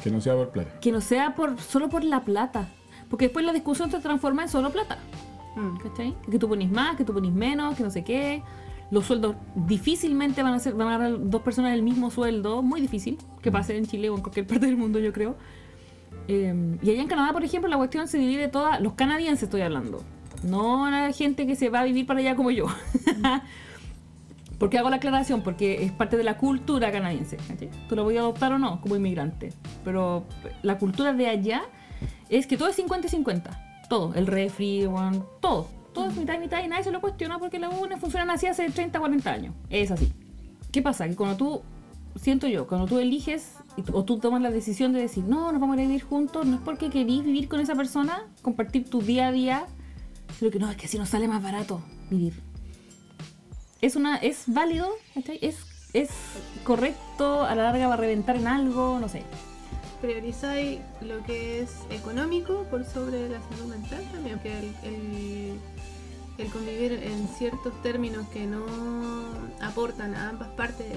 [0.03, 0.79] Que no sea por plata.
[0.79, 2.67] que no sea por solo por la plata.
[3.09, 4.97] Porque después la discusión se transforma en solo plata.
[5.55, 5.77] Mm.
[5.77, 6.15] ¿Cachai?
[6.29, 8.41] Que tú ponís más, que tú ponís menos, que no sé qué.
[8.89, 12.61] Los sueldos difícilmente van a ser, van a dar dos personas el mismo sueldo.
[12.61, 15.35] Muy difícil que pase en Chile o en cualquier parte del mundo, yo creo.
[16.27, 18.79] Eh, y allá en Canadá, por ejemplo, la cuestión se divide toda.
[18.79, 20.03] Los canadienses estoy hablando.
[20.43, 22.65] No la gente que se va a vivir para allá como yo.
[24.61, 25.41] porque hago la aclaración?
[25.41, 27.37] Porque es parte de la cultura canadiense.
[27.37, 27.71] ¿cachai?
[27.89, 29.53] Tú lo voy a adoptar o no como inmigrante.
[29.83, 30.23] Pero
[30.61, 31.63] la cultura de allá
[32.29, 33.85] es que todo es 50 y 50.
[33.89, 34.13] Todo.
[34.13, 35.67] El refri, weón, todo.
[35.95, 38.45] Todo es mitad y mitad y nadie se lo cuestiona porque las UNE funcionan así
[38.45, 39.55] hace 30, 40 años.
[39.71, 40.13] Es así.
[40.71, 41.09] ¿Qué pasa?
[41.09, 41.61] Que cuando tú,
[42.15, 43.55] siento yo, cuando tú eliges
[43.91, 46.61] o tú tomas la decisión de decir, no, nos vamos a vivir juntos, no es
[46.61, 49.65] porque querís vivir con esa persona, compartir tu día a día,
[50.37, 52.50] sino que no, es que así nos sale más barato vivir.
[53.81, 55.39] Es una, es válido, ¿cachai?
[55.41, 55.57] es,
[55.93, 56.09] es
[56.63, 59.23] correcto, a la larga va a reventar en algo, no sé.
[60.01, 65.59] Priorizáis lo que es económico por sobre la salud mental también, que el,
[66.37, 68.65] el, convivir en ciertos términos que no
[69.61, 70.87] aportan a ambas partes,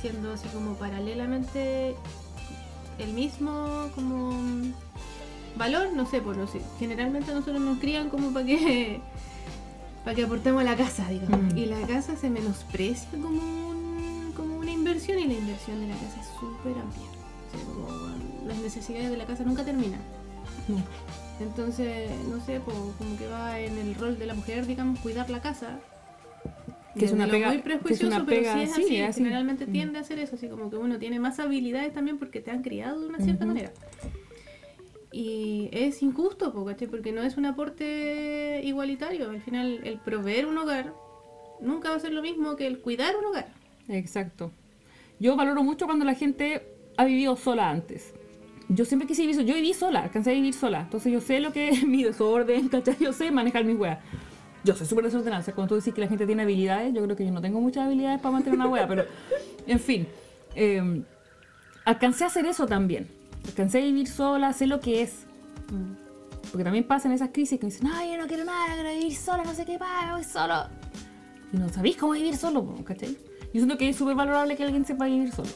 [0.00, 1.96] siendo así como paralelamente
[2.98, 4.32] el mismo como
[5.56, 6.60] valor, no sé, por no sé.
[6.78, 9.00] Generalmente nosotros nos crían como para que
[10.04, 11.52] para que aportemos a la casa, digamos.
[11.54, 11.58] Mm.
[11.58, 15.94] Y la casa se menosprecia como, un- como una inversión y la inversión de la
[15.94, 17.06] casa es súper amplia.
[17.06, 20.00] O sea, como, bueno, las necesidades de la casa nunca terminan.
[20.68, 20.76] No.
[21.40, 25.40] Entonces, no sé, como que va en el rol de la mujer, digamos, cuidar la
[25.40, 25.78] casa.
[26.96, 29.00] Que es una pega- muy que es prejuicioso, una pero sí es sí, así.
[29.00, 29.20] así.
[29.22, 29.72] Generalmente Mm.
[29.72, 32.62] tiende a hacer eso, así como que uno tiene más habilidades también porque te han
[32.62, 33.72] criado de una cierta manera.
[35.12, 39.30] Y es injusto, porque no es un aporte igualitario.
[39.30, 40.94] Al final, el proveer un hogar
[41.60, 43.52] nunca va a ser lo mismo que el cuidar un hogar.
[43.88, 44.50] Exacto.
[45.20, 48.14] Yo valoro mucho cuando la gente ha vivido sola antes.
[48.68, 49.46] Yo siempre quise vivir sola.
[49.48, 50.80] Yo viví sola, alcancé a vivir sola.
[50.80, 52.96] Entonces yo sé lo que es mi desorden, ¿cachai?
[52.98, 53.98] Yo sé manejar mis weas.
[54.64, 55.42] Yo soy súper desordenada.
[55.52, 57.84] Cuando tú decís que la gente tiene habilidades, yo creo que yo no tengo muchas
[57.86, 59.04] habilidades para mantener una wea, pero
[59.66, 60.06] en fin.
[60.54, 61.02] eh,
[61.84, 63.08] alcancé a hacer eso también.
[63.46, 65.26] Alcancé a vivir sola, sé lo que es.
[66.50, 69.16] Porque también pasan esas crisis que me dicen, no, yo no quiero nada, quiero vivir
[69.16, 70.66] sola, no sé qué, pa, me voy solo.
[71.52, 73.16] Y no sabéis cómo vivir solo, ¿cachai?
[73.52, 75.50] Yo siento que es súper valorable que alguien sepa vivir solo.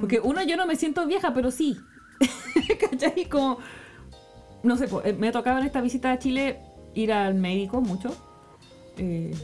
[0.00, 1.78] Porque uno, yo no me siento vieja, pero sí.
[2.90, 3.26] ¿Cachai?
[3.26, 3.58] Como,
[4.62, 6.60] no sé, eh, me tocaba en esta visita a Chile
[6.94, 8.14] ir al médico mucho.
[8.98, 9.34] Eh,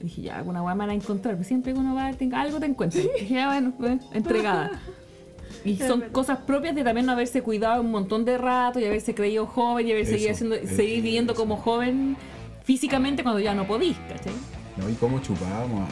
[0.00, 1.34] dije, ya, alguna guay me van a encontrar.
[1.36, 3.00] Pero siempre que uno va, tenga algo te encuentra.
[3.00, 4.80] Dije, ya, bueno, pues, entregada.
[5.64, 9.14] Y son cosas propias de también no haberse cuidado un montón de rato y haberse
[9.14, 11.40] creído joven y haber Eso, seguido haciendo, eso, seguir viviendo eso.
[11.40, 12.16] como joven
[12.64, 14.34] físicamente cuando ya no podís, ¿cachai?
[14.76, 15.88] No, y cómo chupábamos.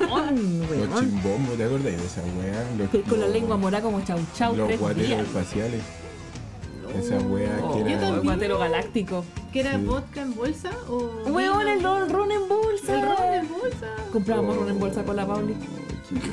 [0.00, 3.02] Weón, Los chimbombos, ¿te acordás de esa weá?
[3.08, 5.82] Con la lengua morada como chau chau Los guateros espaciales.
[6.98, 8.00] Esa weá Oh, que yo era.
[8.00, 8.22] también.
[8.24, 9.24] guatero galáctico.
[9.52, 9.84] ¿Que era Sí.
[9.84, 11.10] vodka en bolsa o...?
[11.30, 12.94] Weón, el ron, ron en bolsa.
[13.00, 13.86] El ron en bolsa.
[14.12, 14.60] Comprábamos Oh.
[14.60, 15.54] ron en bolsa con la Pauli.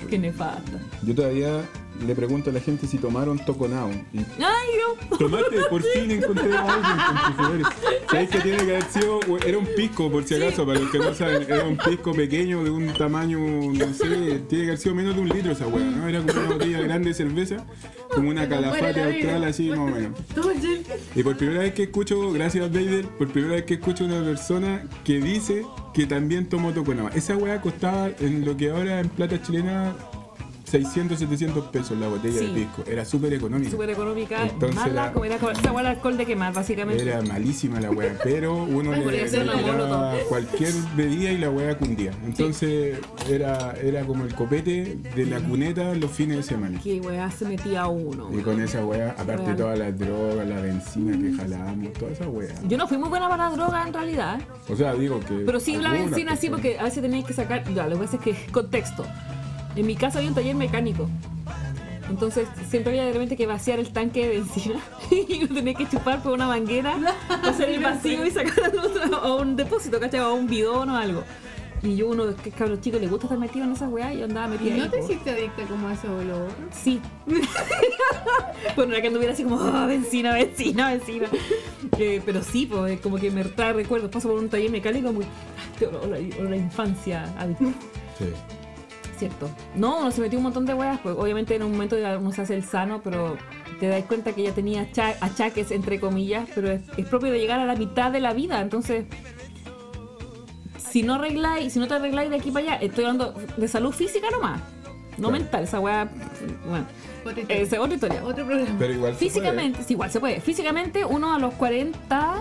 [0.10, 0.80] Qué nefasta.
[1.02, 1.62] Yo todavía
[2.06, 3.90] le pregunto a la gente si tomaron toconao.
[4.14, 4.70] Y Ay,
[5.10, 5.18] no.
[5.18, 7.72] tomaste, por fin encontré a alguien con.
[8.12, 9.20] ¿Sabes que tiene que haber sido?
[9.44, 11.44] Era un pisco, por si acaso, para los que no saben.
[11.52, 14.06] Era un pisco pequeño de un tamaño, no sé,
[14.48, 16.08] tiene que haber sido menos de un litro esa weá, ¿no?
[16.08, 17.66] Era como una botella grande de cerveza,
[18.16, 20.12] como una calafate austral, así más o menos.
[21.16, 24.84] Y por primera vez que escucho, gracias Vader, por primera vez que escucho una persona
[25.04, 27.10] que dice que también tomó toconao.
[27.10, 29.94] Esa weá costaba en lo que ahora en plata chilena
[30.74, 32.48] 600, 700 pesos la botella Sí.
[32.48, 32.84] de pisco.
[32.88, 33.70] Era súper económica.
[33.70, 34.44] Súper económica.
[34.44, 37.04] Entonces mala, como era como esa hueá de alcohol de quemar, básicamente.
[37.04, 41.78] Era malísima la weá, pero uno le, le la tiraba cualquier bebida y la weá
[41.78, 42.12] cundía.
[42.26, 42.98] Entonces
[43.30, 46.80] era, era como el copete de la cuneta los fines de semana.
[46.84, 48.30] Qué weá se metía uno.
[48.36, 49.56] Y con esa weá, aparte Real.
[49.58, 52.56] todas las drogas, la benzina que jalábamos, toda esa weá.
[52.68, 54.42] Yo no fui muy buena para la droga en realidad.
[54.68, 55.36] O sea, digo que.
[55.46, 57.64] Pero sí la benzina sí, porque a veces tenéis que sacar.
[57.76, 59.06] Ya, lo que pasa es que, contexto.
[59.76, 61.10] En mi casa había un taller mecánico.
[62.10, 64.76] Entonces siempre había de repente que vaciar el tanque de benzina
[65.12, 66.96] y lo tenía que chupar por una manguera,
[67.44, 70.20] hacer el vacío y sacarlo a otro- a un depósito, ¿cachai?
[70.20, 71.24] O a un bidón o algo.
[71.82, 74.26] Y yo, uno que cabros chicos, le gusta estar metido en esa weá y yo
[74.26, 75.04] andaba ¿Y metida no ahí, te po.
[75.06, 76.48] hiciste adicta como a ese olor?
[76.72, 77.02] Sí.
[78.76, 81.28] bueno, era que anduviera así como, "Ah, benzina, benzina, benzina.
[81.98, 84.10] Eh, pero sí, pues, como que me trae recuerdos.
[84.12, 85.26] Paso por un taller mecánico muy.
[85.74, 87.66] Este olor, olor- olor a infancia adicta.
[88.18, 88.26] Sí.
[89.18, 89.50] Cierto.
[89.76, 92.32] No, uno se metió un montón de weas, pues obviamente en un momento ya uno
[92.32, 93.38] se hace el sano, pero
[93.80, 97.40] te das cuenta que ya tenía acha- achaques, entre comillas, pero es, es propio de
[97.40, 99.06] llegar a la mitad de la vida, entonces...
[100.78, 103.92] Si no arregláis, si no te arregláis de aquí para allá, estoy hablando de salud
[103.92, 104.60] física nomás,
[105.18, 105.32] no Claro.
[105.32, 106.08] mental, esa wea,
[106.68, 106.86] bueno,
[107.48, 108.24] es otra historia.
[108.24, 108.76] Otro programa.
[108.78, 109.14] Pero igual.
[109.14, 110.40] se Físicamente, sí, igual se puede.
[110.42, 112.36] Físicamente, uno a los 40.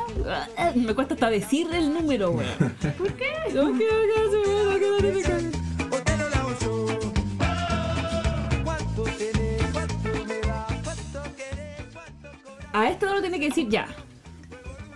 [0.59, 2.51] eh, Me cuesta hasta decir el número, weón.
[2.99, 3.27] ¿Por qué?
[3.55, 5.53] No quiero que se vea,
[12.73, 13.87] A esto no lo tiene que decir ya.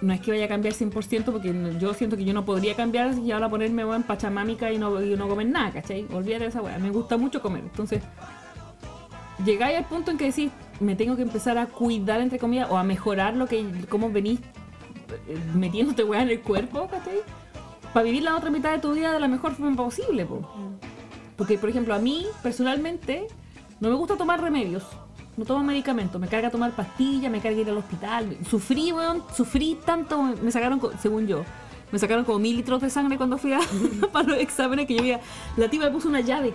[0.01, 3.17] No es que vaya a cambiar 100% porque yo siento que yo no podría cambiar
[3.19, 6.07] y ahora ponerme weón pachamámica y no, y no comer nada, ¿cachai?
[6.13, 6.79] Olvídate de esa weá.
[6.79, 7.63] Me gusta mucho comer.
[7.63, 8.03] Entonces,
[9.45, 12.77] llegáis al punto en que decís, me tengo que empezar a cuidar, entre comillas, o
[12.77, 14.41] a mejorar lo que, cómo venís
[15.29, 17.21] eh, metiéndote weá en el cuerpo, ¿cachai?
[17.95, 20.47] Para vivir la otra mitad de tu vida de la mejor forma posible, po.
[21.37, 23.27] Porque, por ejemplo, a mí, personalmente,
[23.81, 24.85] no me gusta tomar remedios.
[25.37, 26.21] No tomo medicamentos.
[26.21, 28.39] Me carga tomar pastillas, me carga ir al hospital.
[28.49, 30.23] Sufrí, weón, sufrí tanto.
[30.23, 31.45] Me sacaron, según yo,
[31.93, 33.61] me sacaron como mil litros de sangre cuando fui a,
[34.13, 35.21] para los exámenes que yo veía.
[35.57, 36.53] La tipa me puso una llave.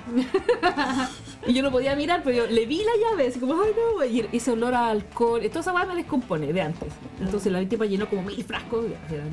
[1.47, 4.05] y yo no podía mirar, pero yo le vi la llave, así como, ay no,
[4.05, 5.41] y ese olor a alcohol.
[5.47, 6.93] Toda esa weá me descompone de antes.
[7.19, 9.29] Entonces la tipa llenó como mil frascos, eran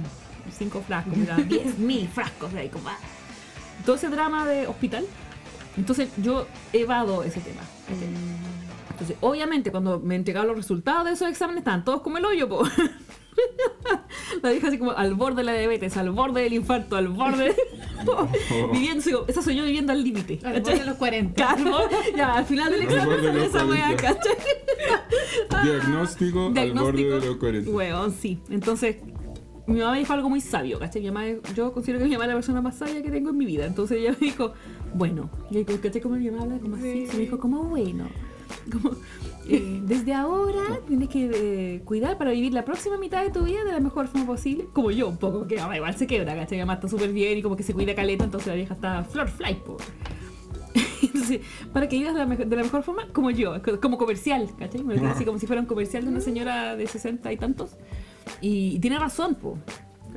[0.56, 2.98] cinco frascos, eran diez mil frascos, de ahí como, ah.
[3.84, 5.04] todo ese drama de hospital.
[5.76, 7.62] Entonces yo evado ese tema.
[8.98, 12.48] Entonces, obviamente, cuando me entregaron los resultados de esos exámenes, estaban todos como el hoyo,
[12.48, 12.64] po.
[14.42, 17.54] La dije así como al borde de la diabetes, al borde del infarto, al borde.
[18.72, 20.40] viviendo, digo, esa soy yo viviendo al límite.
[20.42, 21.34] Al borde de los 40.
[21.34, 23.96] Claro, ya, al final del examen de esa 40.
[23.96, 24.36] ¿cachai?
[25.62, 27.70] Diagnóstico, al borde de los 40.
[27.70, 28.40] Weón, sí.
[28.50, 28.96] Entonces,
[29.68, 31.02] mi mamá me dijo algo muy sabio, ¿cachai?
[31.02, 33.36] Mi mamá, yo considero que mi mamá es la persona más sabia que tengo en
[33.36, 33.66] mi vida.
[33.66, 34.52] Entonces ella me dijo,
[34.94, 36.00] bueno, y ¿cachai?
[36.00, 37.06] Como mi mamá habla como así.
[37.06, 38.08] Se me dijo, como bueno.
[38.72, 38.90] Como,
[39.48, 43.64] eh, desde ahora tienes que eh, cuidar para vivir la próxima mitad de tu vida
[43.64, 44.66] de la mejor forma posible.
[44.72, 46.58] Como yo, un poco, que mamá igual se quebra, ¿cachai?
[46.58, 49.28] Mamá está súper bien y como que se cuida caleta, entonces la vieja está flor
[49.28, 49.76] fly, po.
[51.02, 51.40] Entonces,
[51.72, 54.48] para que vivas de la, mejor, de la mejor forma, como yo, co- como comercial,
[54.58, 54.82] ¿cachai?
[54.82, 57.70] Me lo así como si fuera un comercial de una señora de 60 y tantos.
[58.40, 59.58] Y, y tiene razón, po.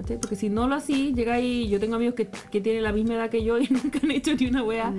[0.01, 0.17] ¿Cachai?
[0.17, 3.15] Porque si no lo así, llega ahí, yo tengo amigos que, que tienen la misma
[3.15, 4.93] edad que yo y nunca han hecho ni una wea.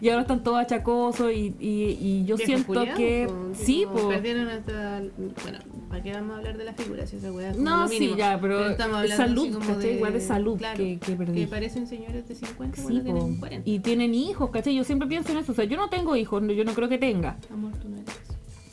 [0.00, 3.26] Y ahora están todos achacosos y, y, y yo siento que...
[3.28, 3.86] po, sí.
[4.08, 5.00] Perdieron hasta.
[5.42, 7.06] Bueno, ¿para qué vamos a hablar de la figura?
[7.06, 9.94] Si esa es como No, lo sí, ya, pero estamos hablando salud, así como ¿cachai?
[9.96, 11.40] Igual de salud claro, que- que perdí.
[11.40, 13.04] Que parecen señores de 50, Sí, bueno, po.
[13.20, 13.70] tienen 40.
[13.70, 14.74] Y tienen hijos, ¿cachai?
[14.74, 15.52] Yo siempre pienso en eso.
[15.52, 17.36] O sea, yo no tengo hijos, yo no creo que tenga.
[17.52, 18.08] Amor, tú no eres.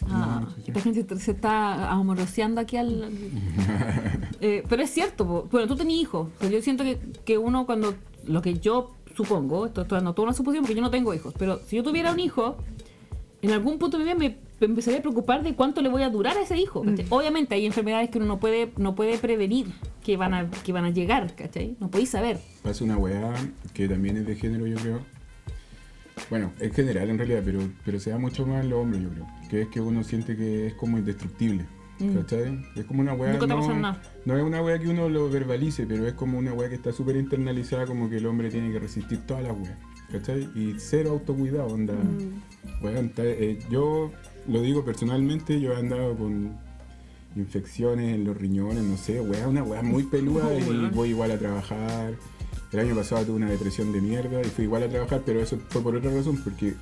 [0.07, 3.09] Ah, No, esta gente se está amoroseando aquí al...
[4.41, 5.47] Eh, pero es cierto, po.
[5.51, 6.29] bueno, tú tenías hijos.
[6.49, 7.95] Yo siento que, que uno cuando...
[8.25, 11.33] Lo que yo supongo, esto, esto no toda una suposición porque yo no tengo hijos,
[11.37, 12.57] pero si yo tuviera un hijo,
[13.41, 16.09] en algún punto de mi vida me empezaría a preocupar de cuánto le voy a
[16.09, 16.83] durar a ese hijo.
[16.83, 17.05] ¿cachai?
[17.09, 19.67] Obviamente hay enfermedades que uno no puede, no puede prevenir
[20.03, 21.75] que van, a, que van a llegar, ¿cachai?
[21.79, 22.39] No podéis saber.
[22.63, 23.33] Pasa una weá
[23.73, 24.99] que también es de género, yo creo.
[26.29, 29.09] Bueno, es general en realidad, pero, pero se da mucho más en los hombres, yo
[29.09, 29.27] creo.
[29.49, 31.65] Que es que uno siente que es como indestructible.
[31.99, 32.13] Mm.
[32.15, 32.65] ¿Cachai?
[32.75, 33.31] Es como una weá.
[33.33, 34.01] Nunca te no, pasa nada.
[34.25, 36.91] no es una weá que uno lo verbalice, pero es como una weá que está
[36.91, 39.77] súper internalizada, como que el hombre tiene que resistir todas las weas.
[40.11, 40.49] ¿Cachai?
[40.55, 41.93] Y cero autocuidado, onda.
[41.93, 42.83] Mm.
[42.83, 44.11] Weón, eh, yo
[44.47, 46.57] lo digo personalmente, yo he andado con
[47.35, 51.31] infecciones en los riñones, no sé, weá, una weá muy peluda Oh, y voy igual
[51.31, 52.13] a trabajar.
[52.71, 55.57] El año pasado tuve una depresión de mierda y fui igual a trabajar, pero eso
[55.69, 56.73] fue por otra razón, porque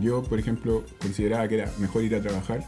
[0.00, 2.64] yo, por ejemplo, consideraba que era mejor ir a trabajar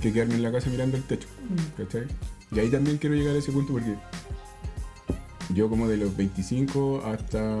[0.00, 1.28] que quedarme en la casa mirando el techo.
[1.76, 2.04] ¿Cachai?
[2.52, 3.94] Y ahí también quiero llegar a ese punto porque
[5.54, 7.60] yo como de los 25 hasta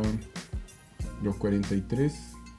[1.22, 2.12] los 43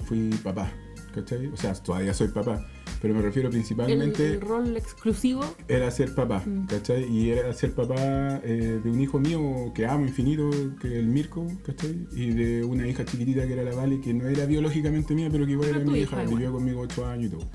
[0.05, 0.71] fui papá.
[1.13, 1.47] ¿Cachai?
[1.47, 2.67] O sea, todavía soy papá,
[3.01, 5.45] pero me refiero El, principalmente el rol exclusivo.
[5.69, 6.65] era ser papá, Mm.
[6.65, 7.05] ¿cachai?
[7.09, 10.49] Y era ser papá eh, de un hijo mío que amo infinito,
[10.81, 12.05] que es el Mirko, ¿cachai?
[12.11, 15.45] Y de una hija chiquitita que era la Vale, que no era biológicamente mía, pero
[15.45, 17.47] que igual Era era mi hija vivió conmigo 8 años y todo.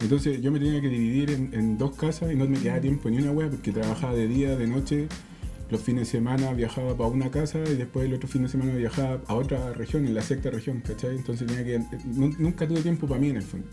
[0.00, 3.18] Entonces yo me tenía que dividir en, dos casas y no me quedaba tiempo ni
[3.18, 5.08] una wea porque trabajaba de día, de noche.
[5.70, 8.72] Los fines de semana viajaba para una casa y después el otro fin de semana
[8.74, 11.16] viajaba a otra región, en la sexta región, ¿cachai?
[11.16, 11.78] Entonces tenía que...
[12.06, 13.66] nu- Nunca tuve tiempo para mí en el fondo.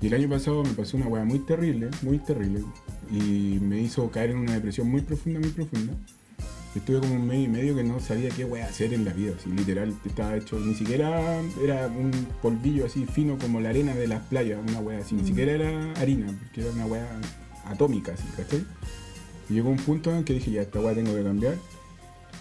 [0.00, 2.62] Y el año pasado me pasó una weá muy terrible, muy terrible.
[3.10, 5.92] Y me hizo caer en una depresión muy profunda, muy profunda.
[6.74, 9.34] Estuve como un mes y medio que no sabía qué weá hacer en la vida.
[9.38, 14.08] Así, literal, estaba hecho, ni siquiera era un polvillo así fino como la arena de
[14.08, 15.14] las playas, una weá así.
[15.14, 17.06] Ni siquiera era harina, porque era una weá
[17.66, 18.64] atómica, así, ¿cachai?
[19.50, 21.56] Y llegó un punto en que dije, ya, esta weá tengo que cambiar.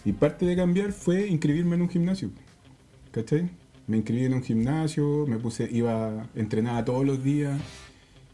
[0.05, 2.31] Y parte de cambiar fue inscribirme en un gimnasio.
[3.11, 3.49] ¿Cachai?
[3.87, 7.59] Me inscribí en un gimnasio, me puse, iba, entrenaba todos los días.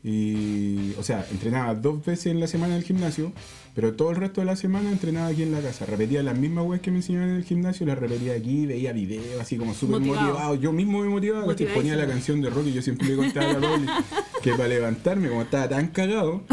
[0.04, 3.32] Y, o sea, entrenaba dos veces en la semana en el gimnasio,
[3.76, 5.86] pero todo el resto de la semana entrenaba aquí en la casa.
[5.86, 9.42] Repetía las mismas weas que me enseñaban en el gimnasio, las repetía aquí, veía videos,
[9.42, 10.28] así como súper Motivado.
[10.28, 10.56] motivado.
[10.56, 13.54] Yo mismo me motivaba, ponía la canción de rock y yo siempre le contaba a
[13.54, 13.86] la Pauli
[14.42, 16.44] que para levantarme, como estaba tan cagado,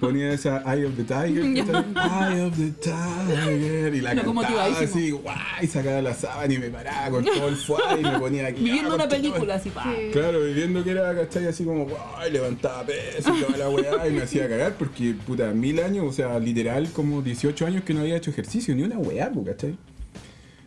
[0.00, 1.44] ponía esa Eye of the Tiger.
[1.44, 7.10] Eye of the Tiger, y la cantaba así, guay, sacaba la sábana y me paraba
[7.10, 8.64] con todo el fuego y me ponía aquí.
[8.64, 9.84] Viviendo una película así, pa.
[9.84, 10.10] Sí.
[10.12, 11.46] Claro, viviendo que era, ¿cachai?
[11.46, 15.50] Así como, guay, levantaba peso y toda la weá y me hacía cagar porque, puta,
[15.52, 18.98] mil años, o sea, literal, como 18 años que no había hecho ejercicio, ni una
[18.98, 19.76] weá, po, ¿cachai?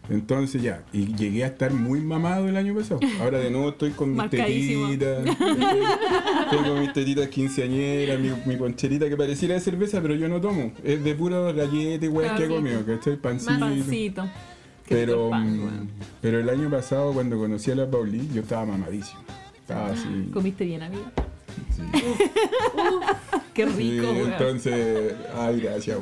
[0.09, 2.99] Entonces ya, y llegué a estar muy mamado el año pasado.
[3.21, 5.23] Ahora de nuevo estoy con mis tetitas.
[6.51, 10.71] Tengo mis tetitas quinceañeras, mi, mi poncherita que pareciera de cerveza, pero yo no tomo.
[10.83, 13.15] Es de puro galleta y weas que he comido, ¿cachai?
[13.17, 13.59] Pancito.
[13.59, 14.23] Pancito.
[14.85, 15.89] Qué Pero, pan, mm,
[16.21, 19.21] pero el año pasado cuando conocí a la Pauli, yo estaba mamadísimo.
[19.59, 20.29] Estaba así.
[20.33, 21.05] Comiste bien, amigo.
[21.75, 21.81] sí.
[23.55, 25.97] Qué Sí, rico, entonces, ay, gracias.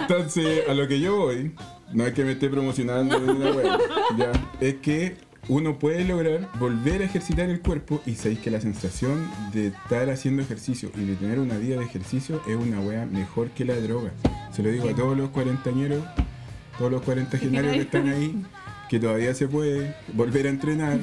[0.00, 1.52] Entonces, a lo que yo voy,
[1.92, 3.78] no es que me esté promocionando ni una wea,
[4.16, 5.16] ya, es que
[5.48, 10.08] uno puede lograr volver a ejercitar el cuerpo y sabéis que la sensación de estar
[10.10, 13.74] haciendo ejercicio y de tener una vida de ejercicio es una wea mejor que la
[13.76, 14.12] droga.
[14.52, 16.04] Se lo digo a todos los cuarentañeros,
[16.78, 18.44] todos los cuarentagenarios que están ahí,
[18.88, 20.98] que todavía se puede volver a entrenar.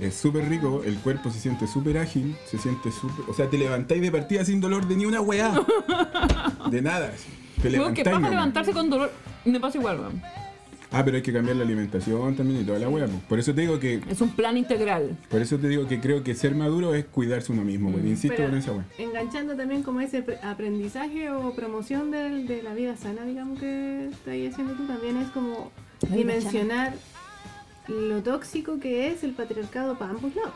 [0.00, 3.24] Es súper rico, el cuerpo se siente súper ágil, se siente súper...
[3.28, 5.52] O sea, te levantáis de partida sin dolor de ni una weá.
[6.70, 7.12] De nada.
[7.70, 9.10] Te Weón, que levantáis pasa levantarse con dolor.
[9.44, 10.22] Me pasa igual, weón.
[10.96, 12.98] Ah, pero hay que cambiar la alimentación también y toda la po.
[13.28, 15.16] Por eso te digo que, Es un plan integral.
[15.28, 18.04] por eso te digo que creo que ser maduro es cuidarse uno mismo, pues.
[18.04, 18.84] Insisto Pero con esa wea.
[18.98, 24.06] enganchando también como ese pre- aprendizaje o promoción del- de, la vida sana, digamos que
[24.06, 25.72] estás haciendo tú, también es como
[26.10, 26.94] dimensionar
[27.88, 30.52] lo tóxico que es el patriarcado para ambos lados.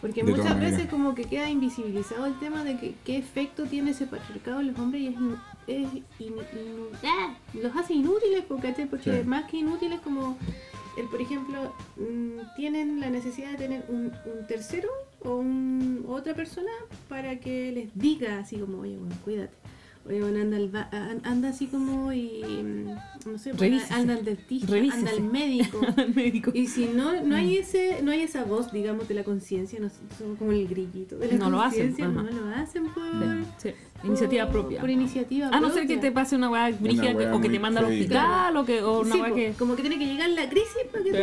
[0.00, 0.72] Porque De todas muchas maneras.
[0.78, 4.68] veces como que queda invisibilizado el tema de que, qué efecto tiene ese patriarcado en
[4.68, 6.34] los hombres y es, in- es in- in-
[7.04, 7.36] ¡ah!
[7.54, 8.86] los hace inútiles, ¿cachai?
[8.88, 9.26] porque Sí.
[9.28, 10.36] más que inútiles como
[10.96, 14.88] el, por ejemplo, mm, tienen la necesidad de tener un, un tercero
[15.20, 16.70] o un, otra persona
[17.08, 19.52] para que les diga así como, oye, bueno, cuídate.
[20.08, 24.14] Oye, bueno, anda, al ba- an- anda así como y, mm, no sé, pues, anda
[24.14, 25.80] al dentista, anda al médico.
[25.96, 26.52] Al médico.
[26.54, 27.32] Y si no, no Mm.
[27.40, 29.88] hay ese, no hay esa voz, digamos, de la conciencia, no
[30.38, 33.02] como el grillito de la No lo hacen, conciencia, no lo hacen por,
[33.58, 33.70] Sí,
[34.06, 34.80] Iniciativa por- propia.
[34.80, 35.96] Por iniciativa A no ser propia.
[35.96, 38.64] que te pase una weá brígida que- weá o que te manda al hospital o,
[38.64, 39.52] que, o una Sí, weá que.
[39.58, 41.18] como que tiene que llegar la crisis para que Sí.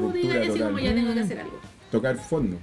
[0.00, 1.58] tú digas así como ya tengo que hacer algo.
[1.90, 2.56] Tocar fondo.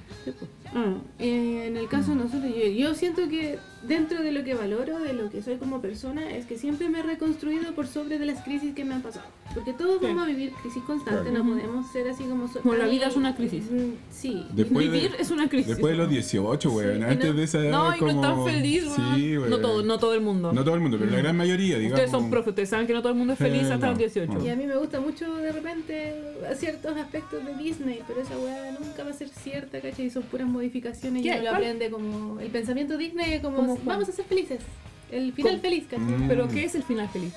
[0.75, 3.57] Mm, eh, en el caso de nosotros, yo, yo siento que
[3.87, 6.99] dentro de lo que valoro, de lo que soy como persona, es que siempre me
[6.99, 9.25] he reconstruido por sobre de las crisis que me han pasado.
[9.53, 10.07] Porque todos Sí.
[10.07, 11.43] vamos a vivir crisis constantes, Claro.
[11.45, 12.47] no podemos ser así como...
[12.49, 13.63] so- Como la vida es una crisis.
[13.71, 14.45] mm, Sí.
[14.53, 15.67] Después de- Vivir es una crisis.
[15.67, 16.97] Después de los 18, weón.
[16.97, 17.71] Sí, Antes no- de esa edad.
[17.71, 18.21] No, y no como...
[18.25, 18.83] estar feliz.
[19.15, 19.35] Sí.
[19.49, 20.51] No todo, no todo el mundo.
[20.51, 21.93] No todo el mundo, pero la gran mayoría, digamos.
[21.99, 23.91] Ustedes son profes, ustedes saben que no todo el mundo es feliz Eh, hasta no,
[23.91, 24.33] los 18.
[24.33, 24.43] no.
[24.43, 26.15] Y a mí me gusta mucho de repente
[26.57, 30.09] ciertos aspectos de Disney, pero esa weá nunca va a ser cierta, ¿cachai?
[30.09, 32.39] Son puras modificaciones y uno lo aprende como...
[32.39, 34.59] El pensamiento Disney como, vamos a ser felices.
[35.11, 35.61] El final ¿Cómo?
[35.61, 36.05] feliz, ¿cachai?
[36.05, 36.27] Mm.
[36.27, 37.33] Pero ¿qué es el final feliz?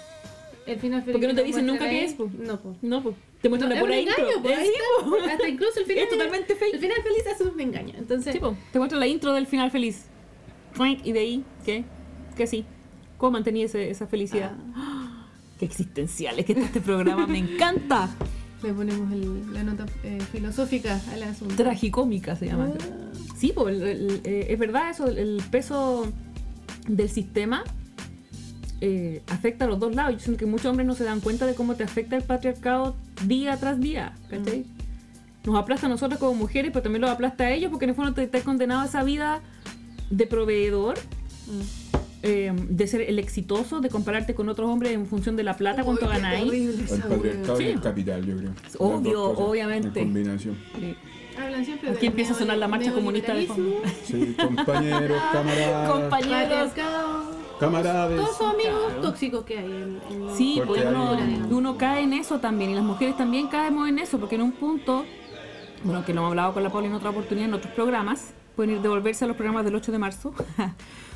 [0.67, 1.13] El final feliz.
[1.13, 2.31] Porque no te dicen nunca qué es, po.
[2.39, 2.77] No, pues.
[2.83, 3.17] No, pues.
[3.41, 4.15] Te muestran la es un pura intro.
[4.19, 5.11] engaño, po, ahí está, po.
[5.11, 5.17] po.
[5.31, 6.75] Hasta incluso el final Es totalmente fake.
[6.75, 7.95] El final feliz es un engaño.
[7.99, 8.57] Entonces, Sí, po.
[8.73, 10.07] Te muestran la intro del final feliz.
[11.05, 11.85] Y de ahí, ¿qué?
[12.37, 12.65] Que sí.
[13.17, 14.53] ¿Cómo mantenía ese- esa felicidad?
[14.75, 15.27] ah,
[15.59, 17.27] Qué existencial es que está este programa.
[17.27, 18.09] Me encanta.
[18.63, 21.55] Le ponemos el- la nota eh, filosófica al asunto.
[21.57, 22.71] Tragicómica se llama.
[22.79, 22.95] Ah,
[23.37, 26.13] Sí, pues el- el- es verdad eso, el, peso
[26.89, 27.63] del sistema
[28.81, 30.13] eh, afecta a los dos lados.
[30.15, 32.97] Yo siento que muchos hombres no se dan cuenta de cómo te afecta el patriarcado
[33.27, 34.65] día tras día, ¿cachai?
[35.45, 37.97] Nos aplasta a nosotros como mujeres, pero también los aplasta a ellos porque en el
[37.97, 39.41] fondo te estás condenado a esa vida
[40.11, 40.97] de proveedor,
[41.47, 41.98] mm.
[42.23, 45.85] Eh, de ser el exitoso, de compararte con otros hombres en función de la plata,
[45.85, 46.53] cuánto Uy, ganáis.
[46.53, 48.51] El patriarcado y el capital, yo creo.
[48.79, 50.01] Obvio, obviamente.
[50.01, 50.57] En combinación.
[50.75, 50.81] Sí.
[50.83, 50.95] wea.
[51.45, 53.77] Hablan siempre Aquí empieza a sonar la marcha comunista de fondo.
[54.05, 55.91] Sí, compañeros, camaradas.
[55.93, 56.73] Compañeros.
[57.61, 58.17] Camaradas.
[58.21, 59.03] Todos son amigos Claro.
[59.03, 62.71] tóxicos que hay en, en Sí, Porque pues uno, hay- uno cae en eso también,
[62.71, 65.05] y las mujeres también caemos en eso, porque en un punto,
[65.85, 68.75] bueno, que lo hemos hablado con la Paula en otra oportunidad en otros programas, pueden
[68.77, 70.33] ir devolverse a los programas del 8 de marzo,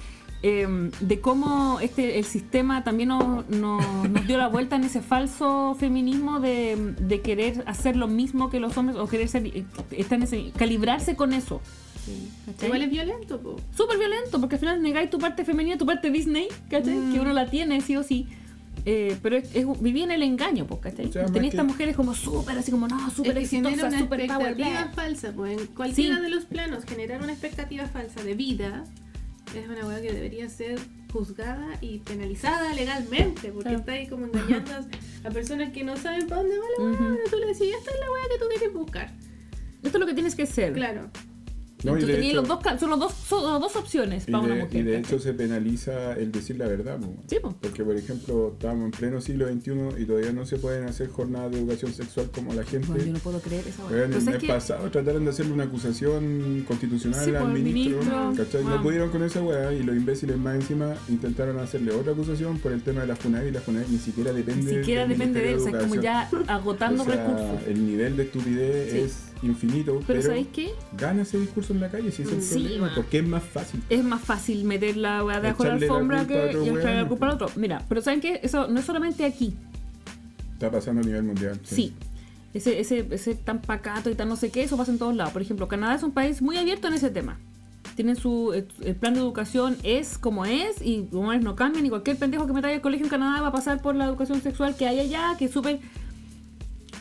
[0.43, 5.01] eh, de cómo este el sistema también nos, nos- nos dio la vuelta en ese
[5.01, 9.47] falso feminismo de, de querer hacer lo mismo que los hombres, o querer ser,
[9.93, 11.61] estar en ese- calibrarse con eso.
[12.05, 12.29] Sí.
[12.67, 13.57] Igual es violento, po.
[13.77, 16.95] súper violento, porque al final negáis tu parte femenina, tu parte Disney, ¿cachai?
[16.97, 17.13] Mm.
[17.13, 18.27] Que uno la tiene, sí o sí.
[18.85, 21.07] Eh, pero es, es- viví en el engaño, pues, ¿cachai?
[21.07, 23.71] O sea, Tenía que- estas mujeres como súper, así como, no, súper es que genera
[23.71, 24.47] exitosas, una súper power.
[24.49, 24.93] expectativa blah.
[24.93, 26.23] falsa, pues en cualquiera Sí.
[26.23, 28.83] de los planos generar una expectativa falsa de vida
[29.55, 30.79] es una weá que debería ser
[31.13, 33.79] juzgada y penalizada legalmente, porque Claro.
[33.81, 34.71] está ahí como engañando
[35.25, 37.19] a, personas que no saben para dónde va la weá, Ujú.
[37.31, 39.11] tú le decís, esta es la weá que tú quieres buscar.
[39.83, 40.73] Esto es lo que tienes que ser.
[40.73, 41.11] Claro.
[41.85, 43.77] No, y Entonces de tenías hecho- los dos, ca- son, los dos, son las dos
[43.77, 44.81] opciones para una de, mujer.
[44.81, 46.99] y de hecho se penaliza el decir la verdad.
[46.99, 47.13] po.
[47.27, 47.37] Sí.
[47.61, 51.51] Porque, por ejemplo, estamos en pleno siglo XXI y todavía no se pueden hacer jornadas
[51.53, 52.87] de educación sexual como la gente.
[52.89, 54.37] Bueno, yo no puedo creer esa Weón, weá.
[54.37, 58.01] el pasado trataron de hacerle una acusación constitucional Sí, al ministro.
[58.05, 62.73] No pudieron con esa weá y los imbéciles más encima intentaron hacerle otra acusación por
[62.73, 65.41] el tema de la FUNAI y la FUNAI ni siquiera Ni depende siquiera del depende
[65.41, 67.67] de él, o sea, como ya agotando O sea, recursos.
[67.69, 68.99] el nivel de estupidez Sí.
[68.99, 70.71] es infinito, Pero, pero, ¿sabéis qué?
[70.97, 72.95] gana ese discurso en la calle si es el Sí, problema, man.
[72.97, 73.83] porque es más fácil.
[73.89, 77.27] es más fácil meter la weá debajo de la alfombra que y echarle la culpa
[77.27, 77.49] al otro.
[77.57, 78.41] Mira, pero ¿saben qué?
[78.43, 79.55] Eso no es solamente aquí.
[80.55, 81.59] Está pasando a nivel mundial.
[81.65, 81.93] Sí.
[82.55, 85.33] Ese, ese, ese tan pacato y tan no sé qué, eso pasa en todos lados.
[85.33, 87.39] Por ejemplo, Canadá es un país muy abierto en ese tema.
[87.97, 88.53] Tienen su.
[88.55, 91.85] El, el plan de educación es como es y los hombres no cambian.
[91.85, 94.41] Y cualquier pendejo que meta al colegio en Canadá va a pasar por la educación
[94.41, 95.81] sexual que hay allá, que es súper.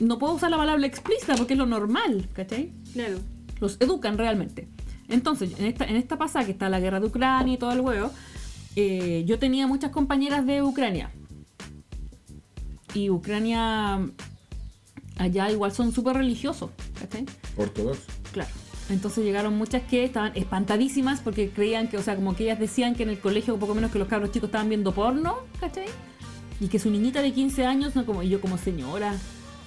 [0.01, 2.71] No puedo usar la palabra explícita porque es lo normal, ¿cachai?
[2.93, 3.19] Claro.
[3.59, 4.67] los educan realmente.
[5.07, 7.81] Entonces, en esta, en esta pasada que está la guerra de Ucrania y todo el
[7.81, 8.09] huevo,
[8.75, 11.11] eh, yo tenía muchas compañeras de Ucrania.
[12.95, 13.99] Y Ucrania,
[15.17, 17.25] allá igual son súper religiosos, ¿cachai?
[17.55, 18.01] Ortodoxo.
[18.31, 18.49] Claro.
[18.89, 22.95] Entonces llegaron muchas que estaban espantadísimas porque creían que, o sea, como que ellas decían
[22.95, 25.85] que en el colegio, poco menos que los cabros chicos estaban viendo porno, ¿cachai?
[26.59, 29.15] Y que su niñita de 15 años, no como, y yo como señora,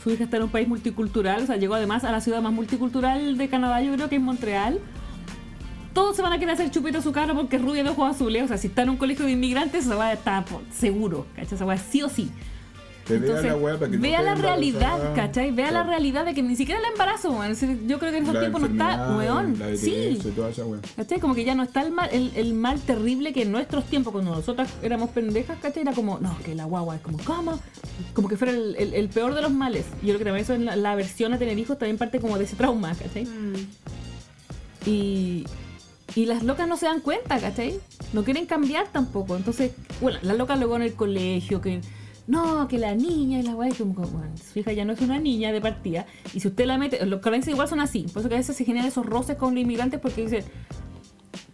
[0.04, 2.52] su hija está en un país multicultural, o sea, llegó además a la ciudad más
[2.52, 4.78] multicultural de Canadá, yo creo que es Montreal.
[5.94, 8.14] Todos se van a querer hacer chupito a su cara porque es rubia de ojos
[8.14, 8.42] azules.
[8.42, 11.54] O sea, si está en un colegio de inmigrantes, esa va a estar seguro, ¿cachai?
[11.54, 12.30] Esa va sí o sí.
[13.08, 15.14] Vea la weá para que no vea quede la realidad.
[15.14, 15.50] ¿cachai?
[15.50, 17.50] Vea la realidad de que ni siquiera el embarazo, weón.
[17.52, 19.58] Es Yo creo que en esos tiempos no está, weón.
[19.58, 19.92] La Sí.
[19.94, 20.80] ETS y toda esa weá.
[20.96, 21.20] ¿Cachai?
[21.20, 24.12] Como que ya no está el mal, el, el mal terrible que en nuestros tiempos,
[24.12, 25.82] cuando nosotras éramos pendejas, ¿cachai?
[25.82, 27.60] Era como, no, que la guagua es como, ¿cómo?
[28.14, 29.84] Como que fuera el, el- el peor de los males.
[30.02, 32.38] Y yo creo que también eso la, la aversión a tener hijos también parte como
[32.38, 33.24] de ese trauma, ¿cachai?
[33.26, 33.54] Mm.
[34.86, 35.44] Y,
[36.14, 37.80] y las locas no se dan cuenta, ¿cachai?
[38.12, 39.36] No quieren cambiar tampoco.
[39.36, 41.80] Entonces, bueno, las locas luego en el colegio, que
[42.26, 45.00] no, que la niña y la weá, como, que, bueno, su hija ya no es
[45.00, 46.06] una niña de partida.
[46.32, 48.06] Y si usted la mete, los canadienses igual son así.
[48.12, 50.44] Por eso que a veces se generan esos roces con los inmigrantes porque dicen,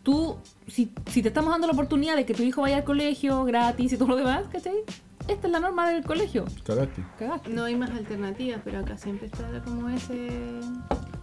[0.03, 3.45] tú, si, si te estamos dando la oportunidad de que tu hijo vaya al colegio
[3.45, 4.77] gratis y todo lo demás, ¿cachai?
[5.29, 6.45] Esta es la norma del colegio.
[6.65, 7.05] Cagaste.
[7.19, 7.51] Cagaste.
[7.51, 10.29] No hay más alternativas, pero acá siempre está como ese.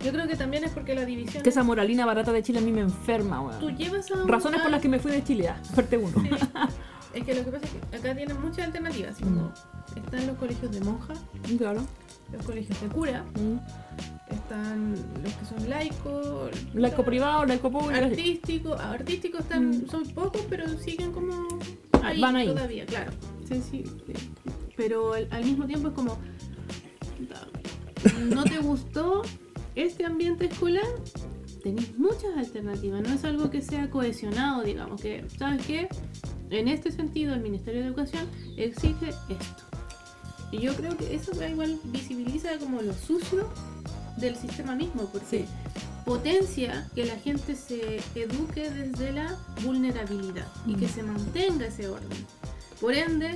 [0.06, 1.44] Yo creo que también es porque la división.
[1.44, 3.60] Que esa moralina barata de Chile a mí me enferma, weón.
[3.60, 6.12] Tú llevas a un- Razones por las que me fui de Chile, ah, parte uno.
[6.22, 6.30] Sí.
[7.14, 9.18] Es que lo que pasa es que acá tienen muchas alternativas.
[9.20, 9.52] como
[9.96, 11.20] están los colegios de monjas,
[11.58, 11.82] Claro.
[12.32, 14.34] los colegios de cura, Mm.
[14.34, 14.92] están
[15.24, 17.94] los que son laicos, Laico privado, laico público.
[17.94, 18.42] así.
[18.80, 19.42] artísticos.
[19.42, 21.48] Están, son pocos, pero siguen como
[22.04, 22.48] ahí, Van ahí.
[22.48, 23.12] todavía, claro.
[23.48, 24.14] Sí, sí, sí.
[24.76, 26.18] Pero al, al mismo tiempo es como.
[28.30, 29.24] ¿No te gustó
[29.76, 30.84] este ambiente escolar?
[31.64, 35.90] Tenéis muchas alternativas, no es algo que sea cohesionado, digamos, que, ¿sabes qué?
[36.50, 39.64] En este sentido, el Ministerio de Educación exige esto.
[40.52, 43.50] Y yo creo que eso igual visibiliza como lo sucio
[44.18, 45.46] del sistema mismo, porque Sí.
[46.06, 52.26] potencia que la gente se eduque desde la vulnerabilidad y que se mantenga ese orden.
[52.80, 53.36] Por ende,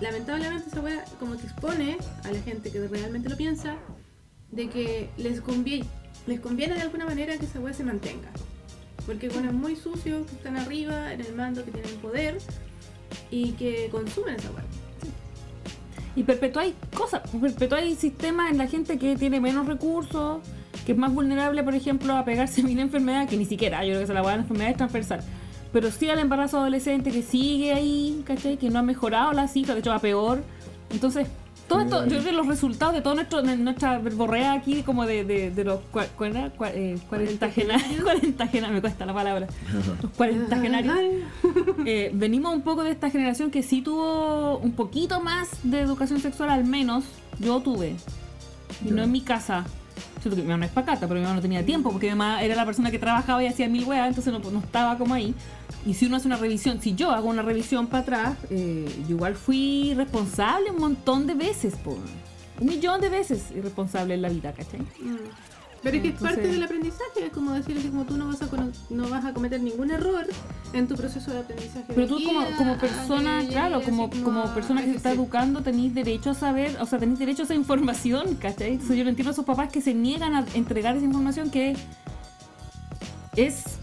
[0.00, 3.76] lamentablemente esa weá como que expone a la gente que realmente lo piensa
[4.52, 5.86] de que les conviene,
[6.28, 8.30] les conviene de alguna manera que esa weá se mantenga.
[9.06, 12.38] Porque bueno, es muy sucio que están arriba, en el mando, que tienen poder
[13.30, 14.64] y que consumen esa weá.
[16.14, 20.40] Y perpetuáis cosas, perpetuáis sistemas en la gente que tiene menos recursos,
[20.84, 23.90] que es más vulnerable, por ejemplo, a pegarse a una enfermedad que ni siquiera, yo
[23.90, 25.20] creo que se la la enfermedad es transversal.
[25.72, 28.58] Pero sí al embarazo adolescente que sigue ahí, ¿cachai?
[28.58, 30.42] Que no ha mejorado la cifra, de hecho va peor.
[30.90, 31.26] Entonces,
[31.72, 33.22] todo esto, yo creo que los resultados de toda
[33.56, 36.52] nuestra verborrea aquí, como de, de, de los cua- ¿cuál era?
[36.54, 39.46] Cua- eh, cuarentagenarios, cuarentagenarios, me cuesta la palabra,
[40.02, 40.94] los cuarentagenarios.
[41.86, 46.20] Eh, venimos un poco de esta generación que sí tuvo un poquito más de educación
[46.20, 47.04] sexual, al menos
[47.38, 47.96] yo tuve.
[48.84, 49.64] Y no en mi casa.
[50.20, 52.14] Siento que mi mamá no es pacata, pero mi mamá no tenía tiempo porque mi
[52.14, 55.14] mamá era la persona que trabajaba y hacía mil weas, entonces no, no estaba como
[55.14, 55.34] ahí.
[55.84, 59.16] Y si uno hace una revisión, si yo hago una revisión para atrás, eh, yo
[59.16, 61.98] igual fui responsable un montón de veces, po.
[62.60, 64.80] un millón de veces irresponsable en la vida, ¿cachai?
[64.80, 65.51] Mm.
[65.82, 68.40] Pero es que es parte del aprendizaje, es como decir así como tú no vas
[68.40, 68.48] a
[68.90, 70.26] no vas a cometer ningún error
[70.72, 71.86] en tu proceso de aprendizaje.
[71.88, 75.94] Pero tú como, como persona, claro, como, como a persona que se está educando, tenéis
[75.94, 78.72] derecho a saber, o sea, tenéis derecho a esa información, ¿cachai?
[78.74, 81.76] Entonces yo no entiendo a esos papás que se niegan a entregar esa información que
[83.34, 83.81] es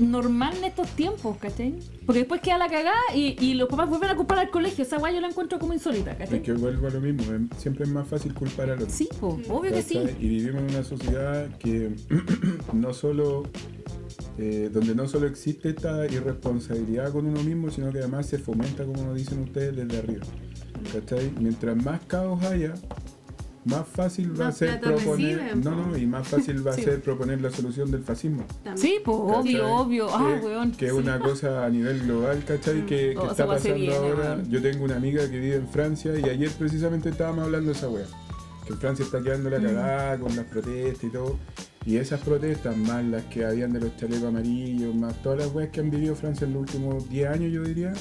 [0.00, 1.74] normal en estos tiempos, ¿cachai?
[2.06, 4.82] Porque después queda la cagada y, y los papás vuelven a culpar al colegio.
[4.84, 6.42] Esa guay yo la encuentro como insólita, Es ¿cachai?
[6.42, 8.90] que vuelvo a lo mismo, em- siempre es más fácil culpar al otro.
[8.90, 9.98] Sí, po, obvio que sí.
[10.20, 11.94] Y vivimos en una sociedad que
[12.72, 13.44] no solo
[14.38, 18.84] eh, donde no solo existe esta irresponsabilidad con uno mismo, sino que además se fomenta,
[18.84, 20.24] como nos dicen ustedes, desde arriba.
[20.92, 21.30] ¿Cachai?
[21.38, 22.72] Mientras más caos haya,
[23.64, 25.38] más fácil va a ser proponer.
[25.38, 28.44] reciben, no, no, y más fácil va a ser proponer la solución del fascismo.
[28.64, 28.78] También.
[28.78, 29.60] Sí, pues obvio, ¿cachai?
[29.60, 30.06] obvio.
[30.10, 30.72] Ah, que, weón.
[30.72, 30.98] que es sí.
[30.98, 32.86] una cosa a nivel global, ¿cachai?
[32.86, 34.34] Que, que Oh, está pasando ahora.
[34.36, 34.50] weón.
[34.50, 37.88] Yo tengo una amiga que vive en Francia y ayer precisamente estábamos hablando de esa
[37.88, 38.06] wea.
[38.66, 39.62] Que en Francia está quedando la Mm.
[39.64, 41.38] cagada con las protestas y todo.
[41.86, 45.70] Y esas protestas, más las que habían de los chalecos amarillos, más todas las weas
[45.70, 47.92] que han vivido Francia en los últimos 10 años, yo diría,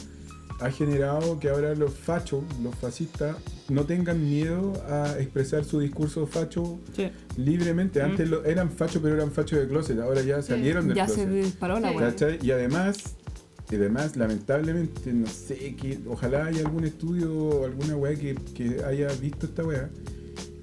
[0.62, 3.36] ha generado que ahora los fachos, los fascistas,
[3.70, 7.10] no tengan miedo a expresar su discurso facho Sí.
[7.38, 8.02] libremente.
[8.02, 11.26] Antes lo- eran fachos, pero eran fachos de closet, ahora ya salieron del Ya se
[11.28, 11.98] disparó la Sí.
[11.98, 12.40] ¿Cachai?
[12.42, 12.98] Y además,
[13.72, 18.84] y además, lamentablemente, no sé, que ojalá haya algún estudio o alguna weá que, que
[18.84, 19.90] haya visto esta weá.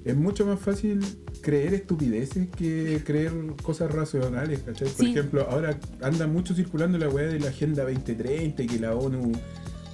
[0.03, 0.99] Es mucho más fácil
[1.41, 3.31] creer estupideces que creer
[3.61, 4.87] cosas racionales, ¿cachai?
[4.89, 5.11] Por Sí.
[5.11, 9.31] ejemplo, ahora anda mucho circulando la weá de la Agenda 2030 y que la ONU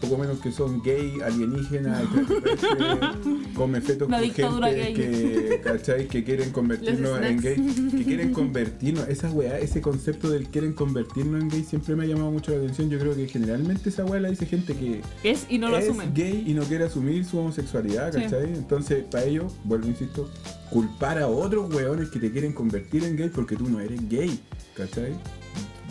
[0.03, 2.03] poco menos que son gay, alienígenas,
[3.55, 6.07] come fetos con gente que, ¿cachai?
[6.07, 7.55] que quieren convertirnos en gay,
[7.91, 12.07] que quieren convertirnos, esa weá, ese concepto del quieren convertirnos en gay siempre me ha
[12.07, 12.89] llamado mucho la atención.
[12.89, 15.87] Yo creo que generalmente esa weá la dice gente que Es y no lo es
[16.13, 18.21] gay y no quiere asumir su homosexualidad, Sí.
[18.21, 18.53] ¿cachai?
[18.53, 20.29] Entonces, para ello, vuelvo, insisto,
[20.69, 24.37] culpar a otros weones que te quieren convertir en gay porque tú no eres gay,
[24.75, 25.13] ¿cachai?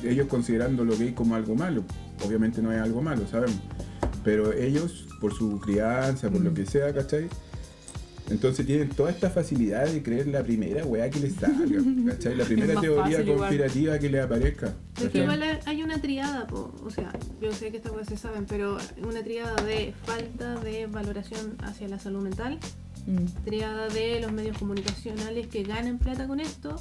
[0.05, 1.83] Ellos considerando lo gay como algo malo.
[2.27, 3.59] Obviamente no es algo malo, sabemos.
[4.25, 6.45] Pero ellos, por su crianza, por Mm.
[6.45, 7.29] lo que sea, ¿cachai?
[8.31, 11.59] Entonces tienen toda esta facilidad de creer la primera weá que les salga,
[12.09, 12.37] ¿cachai?
[12.37, 13.39] La primera teoría igual.
[13.39, 14.73] conspirativa que les aparezca.
[15.03, 16.73] Es que igual hay una triada, po.
[16.85, 20.87] o sea, yo sé que estas cosas se saben, pero una triada de falta de
[20.87, 22.59] valoración hacia la salud mental,
[23.07, 23.27] Mm.
[23.45, 26.77] triada de los medios comunicacionales que ganan plata con esto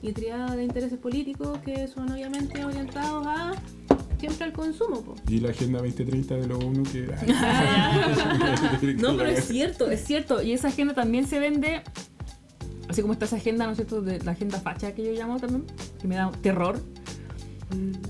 [0.00, 3.52] y triada de intereses políticos que son obviamente orientados a
[4.26, 5.02] siempre al consumo.
[5.02, 5.14] Po.
[5.28, 7.06] Y la Agenda 2030 de los ONU que...
[8.96, 10.42] No, pero es cierto, es cierto.
[10.42, 11.82] Y esa agenda también se vende,
[12.88, 14.02] así como está esa agenda, ¿no es cierto?
[14.02, 15.64] De la agenda facha que yo llamo también,
[16.00, 16.80] que me da terror.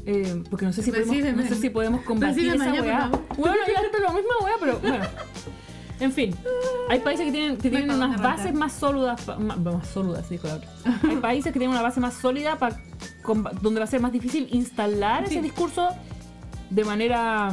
[0.04, 3.10] Eh, porque no sé si podemos, no sé si podemos combatir esa weá.
[3.36, 5.04] Bueno, ya esto es lo mismo weá, pero bueno.
[5.98, 6.34] En fin,
[6.90, 10.56] hay países que tienen, que tienen unas bases más sólidas, más, más sólidas, dijo la
[10.56, 10.68] otra.
[11.08, 12.78] Hay países que tienen una base más sólida para
[13.62, 15.34] donde va a ser más difícil instalar Sí.
[15.34, 15.88] ese discurso
[16.70, 17.50] de manera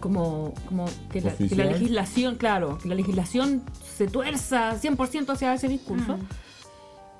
[0.00, 1.68] como, como que, la, que la Oficial.
[1.72, 3.62] legislación, claro, que la legislación
[3.96, 6.16] se tuerza 100% hacia ese discurso.
[6.16, 6.20] Mm.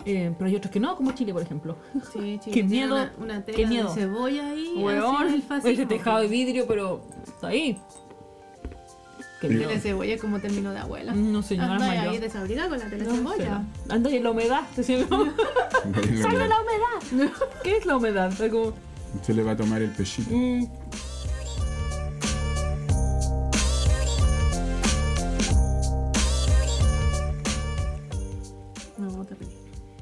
[0.07, 1.77] Eh, pero hay otros que no, como Chile, por ejemplo.
[2.13, 3.89] Sí, Qué tiene miedo, Una, una tela qué miedo.
[3.89, 4.73] de cebolla ahí.
[4.77, 7.79] Weón, ese tejado de vidrio, pero está ahí.
[9.49, 11.13] Tela de cebolla como término de abuela.
[11.15, 12.09] No, señora Anda mayor.
[12.09, 13.63] ahí desabrigada con la tela de No, cebolla.
[13.89, 14.61] Anda y la humedad.
[14.75, 17.31] ¡Salve la humedad!
[17.63, 18.33] ¿Qué es la humedad?
[18.43, 18.73] Es como,
[19.23, 20.31] Se le va a tomar el pechito.
[20.35, 20.67] mm,
[28.99, 29.55] No, terrible.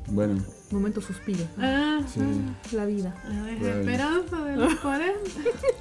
[0.08, 1.44] Bueno, momento suspiro.
[1.58, 2.20] Ah, sí.
[2.72, 3.14] La vida.
[3.28, 5.20] la desesperanza de los 40.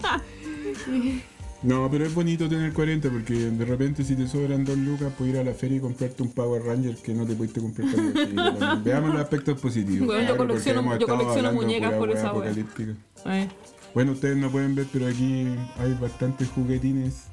[1.64, 5.36] No, pero es bonito tener 40 porque de repente si te sobran dos lucas puedes
[5.36, 7.88] ir a la feria y comprarte un Power Ranger que no te pudiste comprar
[8.84, 10.08] Veamos los aspectos positivos.
[10.08, 12.52] Bueno, yo colecciono- yo muñecas por esa wea.
[12.52, 13.48] Eh,
[13.94, 15.46] Bueno, ustedes no pueden ver, pero aquí
[15.78, 17.26] hay bastantes juguetines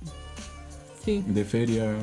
[1.05, 1.25] sí.
[1.27, 1.95] de feria.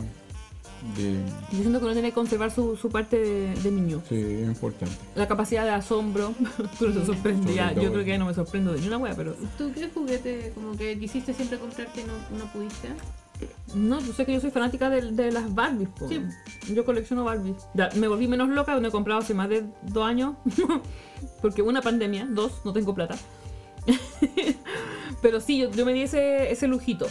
[0.96, 1.20] De...
[1.52, 4.02] Yo siento que uno tiene que conservar su, su parte de, de niño.
[4.08, 4.96] Sí, es importante.
[5.16, 6.34] La capacidad de asombro.
[6.80, 7.76] Tú no te sorprendías.
[7.76, 9.36] Yo creo que ya no me sorprendo de ni una wea, pero.
[9.58, 12.90] ¿Tú qué juguete como que quisiste siempre comprarte y no, no pudiste?
[13.74, 15.90] No, yo sé que yo soy fanática de, de las Barbies.
[15.90, 16.08] po.
[16.08, 16.22] Sí.
[16.74, 17.58] Yo colecciono Barbies.
[17.74, 20.36] Ya, me volví menos loca, no he comprado hace más de dos años.
[21.42, 23.18] porque una pandemia, dos, no tengo plata.
[25.22, 27.08] Pero sí, yo, yo me di ese, ese lujito.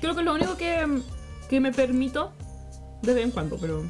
[0.00, 1.02] Creo que es lo único que,
[1.48, 2.32] que me permito
[3.04, 3.82] de vez en cuando, pero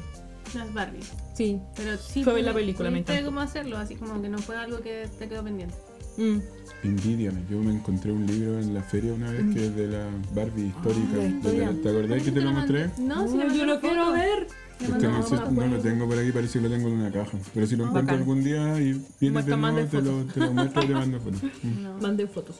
[0.53, 1.11] Las Barbies.
[1.33, 1.59] sí.
[1.75, 2.23] Pero sí.
[2.23, 3.25] Fue ver la película, me encantó.
[3.25, 5.75] cómo hacerlo, así como que no fue algo que te quedó pendiente.
[6.17, 6.37] Mm.
[6.83, 7.41] Envidiame.
[7.49, 10.67] Yo me encontré un libro en la feria una vez que es de la Barbie
[10.67, 11.17] histórica.
[11.17, 12.89] la ¿Te acordás que te lo mostré?
[12.99, 14.47] No, si mandé yo lo quiero ver.
[14.79, 17.37] No, no lo tengo por aquí, parece que lo tengo en una caja.
[17.53, 18.19] Pero si lo Ah, encuentro bacán.
[18.19, 21.41] algún día y vienes de nuevo, te lo, te lo muestro y te mando fotos.
[21.81, 21.97] No.
[22.01, 22.57] Mandé fotos.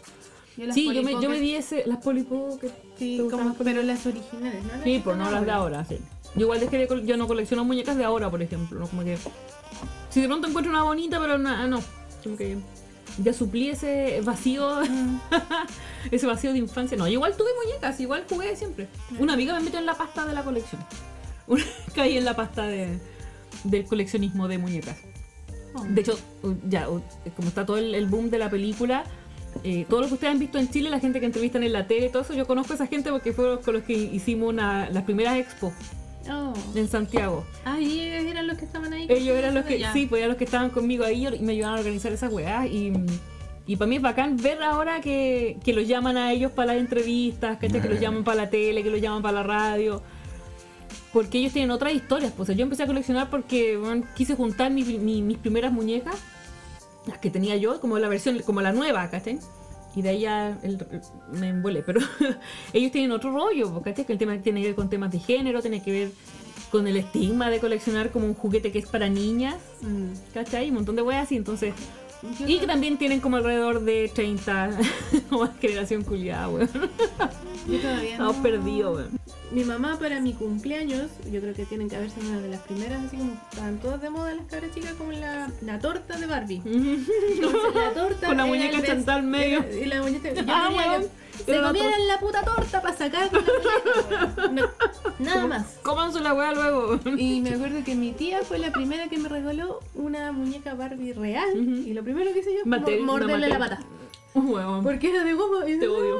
[0.57, 2.71] Yo Sí, yo me, yo me di ese, las Polly Pocket.
[2.97, 4.69] Sí, ¿Te gustan como, pero las originales, ¿no?
[4.73, 5.97] Las Sí, pues no las de ahora, sí.
[6.35, 8.87] Yo igual dejé de yo no colecciono muñecas de ahora, por ejemplo, ¿no?
[8.87, 9.17] Como que
[10.09, 11.79] si de pronto encuentro una bonita, pero na- no,
[12.23, 12.57] como que
[13.23, 14.81] ya suplí ese vacío,
[16.11, 16.97] ese vacío de infancia.
[16.97, 18.87] No, yo igual tuve muñecas, igual jugué siempre.
[19.19, 20.83] Una amiga me metió en la pasta de la colección.
[21.47, 21.63] Una-
[21.93, 22.99] Caí en la pasta de,
[23.63, 24.97] del coleccionismo de muñecas.
[25.73, 25.83] Oh.
[25.87, 27.01] De hecho, uh, ya, uh,
[27.35, 29.03] como está todo el, el boom de la película,
[29.63, 31.87] eh, todo lo que ustedes han visto en Chile, la gente que entrevistan en la
[31.87, 34.89] tele, todo eso, yo conozco a esa gente porque fueron con los que hicimos una,
[34.89, 35.73] las primeras expos
[36.29, 36.53] Oh.
[36.73, 37.45] en Santiago.
[37.65, 39.05] Ah, y ellos eran los que estaban ahí.
[39.09, 41.77] Ellos eran los que, sí, pues eran los que estaban conmigo ahí y me ayudaban
[41.77, 42.65] a organizar esas weas.
[42.67, 42.93] Y,
[43.67, 46.77] y para mí es bacán ver ahora que, que los llaman a ellos para las
[46.81, 47.81] entrevistas, ¿cachai?
[47.81, 50.01] que los llaman para la tele, que los llaman para la radio.
[51.13, 52.33] Porque ellos tienen otras historias.
[52.35, 56.15] Pues yo empecé a coleccionar porque bueno, quise juntar mi- mi- mis primeras muñecas,
[57.07, 59.39] las que tenía yo, como la versión, como la nueva, ¿cachai?
[59.95, 60.85] Y de ahí ya el-
[61.31, 61.81] me envuelve.
[61.83, 62.01] Pero
[62.73, 64.05] ellos tienen otro rollo, ¿cachai?
[64.05, 66.11] Que el tema tiene que ver con temas de género, tiene que ver
[66.71, 70.33] con el estigma de coleccionar como un juguete que es para niñas, Mm.
[70.33, 70.69] ¿cachai?
[70.69, 71.73] Un montón de weas así, entonces...
[72.47, 74.71] Y que también tienen como alrededor de 30,
[75.29, 76.69] como generación culiada, weón.
[77.67, 79.19] Yo todavía Estamos perdidos, weón.
[79.51, 82.61] Mi mamá para mi cumpleaños, yo creo que tienen que haber sido una de las
[82.61, 86.25] primeras, así como estaban todas de moda las cabras chicas, como la, la torta de
[86.25, 86.61] Barbie.
[86.65, 89.59] Entonces, la torta Con la muñeca Chantal medio.
[89.63, 90.29] era- Y la muñeca.
[90.47, 91.05] Ah, weón.
[91.43, 94.49] Se Era la comieran la puta torta para sacar la.
[94.51, 94.69] No,
[95.19, 95.79] Nada más.
[95.83, 96.99] Cómanse la weá luego.
[97.17, 101.13] Y me acuerdo que mi tía fue la primera que me regaló una muñeca Barbie
[101.13, 101.55] real.
[101.57, 103.79] Y lo primero que hice yo fue morderle la pata.
[104.33, 104.83] Un huevón.
[104.83, 105.67] Porque era de goma.
[105.67, 106.19] Y Te odio.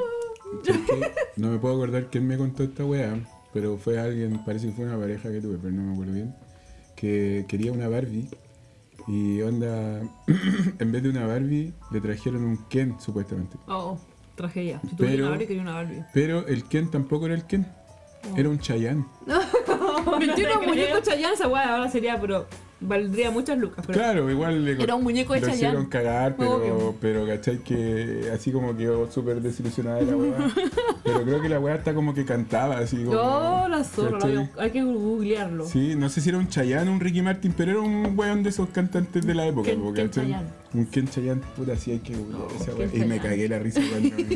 [1.36, 3.18] No me puedo acordar quién me contó esta weá,
[3.52, 6.34] pero fue alguien, parece que fue una pareja que tuve, pero no me acuerdo bien,
[6.94, 8.28] que quería una Barbie
[9.06, 10.00] y onda,
[10.78, 13.56] en vez de una Barbie le trajeron un Ken supuestamente.
[13.68, 13.98] Oh,
[14.36, 14.80] tragedia.
[14.88, 16.04] Si tuviera Pero- una Barbie, quería una Barbie.
[16.12, 17.66] Pero el Ken tampoco era el Ken,
[18.36, 19.04] era un Chayanne.
[20.20, 22.46] Mentira, un muñeco Chayanne, esa weá ahora sería, pero
[22.80, 23.84] valdría muchas lucas.
[23.86, 25.66] Pero Claro, igual le Era un muñeco de lo Chayanne.
[25.68, 26.94] hicieron cagar, pero, Obvio.
[27.00, 30.34] pero cachai que así como quedó súper desilusionada de la weá.
[31.04, 33.18] pero creo que la weá está como que cantaba así como.
[33.18, 34.18] Oh, la zorra,
[34.58, 35.66] hay que googlearlo.
[35.66, 38.42] Sí, no sé si era un Chayanne o un Ricky Martin, pero era un weón
[38.42, 39.70] de esos cantantes de la época.
[39.70, 40.10] Ken- Ken.
[40.10, 40.48] Chayanne.
[40.74, 43.04] Un Ken Chayanne, puta, sí hay que googlear No, esa Ken weá.
[43.04, 44.10] Y me cagué la risa cuando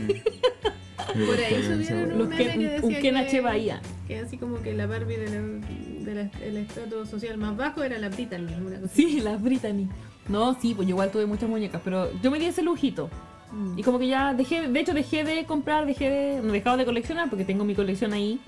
[1.11, 3.41] Por ahí subieron un meme Ken- que un decía Ken que- H.
[3.41, 3.81] Bahía.
[4.07, 5.67] Que así como que la Barbie de la-
[6.07, 8.55] el estrato social más bajo era la Brittany.
[8.65, 9.89] Una cosa Sí, la Brittany.
[10.29, 13.11] No, sí, pues yo igual tuve muchas muñecas, pero yo me di ese lujito.
[13.53, 13.79] Mm.
[13.79, 17.29] Y como que ya dejé, de hecho dejé de comprar, dejé de, dejado de coleccionar
[17.29, 18.41] porque tengo mi colección ahí.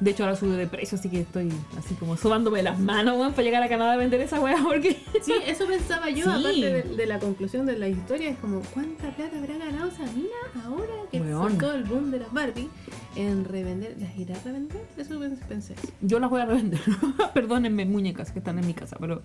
[0.00, 3.32] De hecho ahora subió de precio, así que estoy así como sobándome las manos, weón,
[3.32, 4.96] para llegar a Canadá a vender esa weá porque...
[5.22, 6.30] Sí, eso pensaba yo, Sí.
[6.30, 10.02] aparte de, de la conclusión de la historia, es como, ¿cuánta plata habrá ganado esa
[10.12, 12.68] mina ahora que todo el boom de las Barbie
[13.14, 13.96] en revender?
[14.00, 14.82] ¿Las irá a revender?
[14.96, 15.74] Eso pens- pensé.
[16.00, 16.80] Yo las voy a revender.
[17.34, 19.22] Perdónenme, muñecas que están en mi casa, pero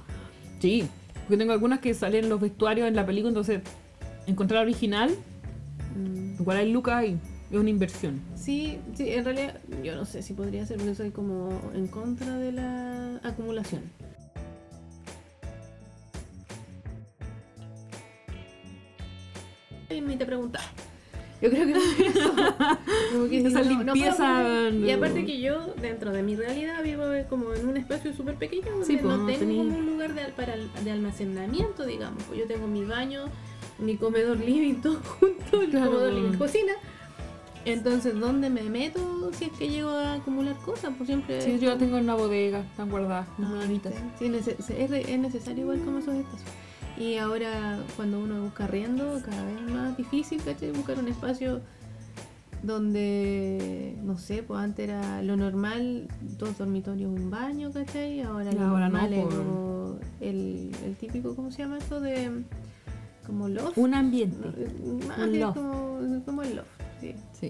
[0.60, 0.88] sí.
[1.24, 3.62] Porque tengo algunas que salen en los vestuarios en la película, entonces
[4.28, 5.10] encontrar original,
[5.96, 7.18] Mm, igual hay lucas ahí.
[7.52, 8.22] Es una inversión.
[8.36, 12.38] Sí, sí, en realidad yo no sé si podría ser porque soy como en contra
[12.38, 13.82] de la acumulación.
[19.89, 20.66] Y me te preguntaba.
[21.41, 21.72] Yo creo que
[22.08, 22.34] eso.
[23.14, 24.93] Como que Esa no- no limpieza, Y no.
[24.93, 28.86] aparte que yo, dentro de mi realidad, vivo como en un espacio súper pequeño donde
[28.86, 32.22] Sí, pues, no no tengo tení- un lugar de, para, de almacenamiento, digamos.
[32.24, 33.26] Pues yo tengo mi baño,
[33.80, 35.91] mi comedor living, todo junto, el Claro.
[35.91, 36.74] comedor living, cocina.
[37.66, 40.91] Entonces, ¿dónde me meto si es que llego a acumular cosas?
[40.97, 41.41] Pues siempre...
[41.41, 43.93] Sí, yo la tengo en una bodega, están guardadas, Ah, muy bonitas.
[44.18, 44.47] Sí, es,
[44.91, 46.49] es necesario igual como esos espacios.
[46.97, 50.72] Y ahora cuando uno busca arriendo, cada vez es más difícil, ¿cachai?
[50.72, 51.62] Buscar un espacio
[52.64, 56.07] donde, no sé, pues antes era lo normal,
[56.38, 58.22] dos dormitorios, un baño, ¿cachai?
[58.22, 61.78] Ahora Y lo ahora no, normal es por- como el, el típico, ¿cómo se llama
[61.78, 62.01] esto?
[62.01, 62.30] De
[63.26, 63.78] como loft.
[63.78, 64.47] Un No, ambiente.
[64.57, 65.57] eh, más un es loft.
[65.57, 67.16] Como, como el loft, sí.
[67.39, 67.50] Sí.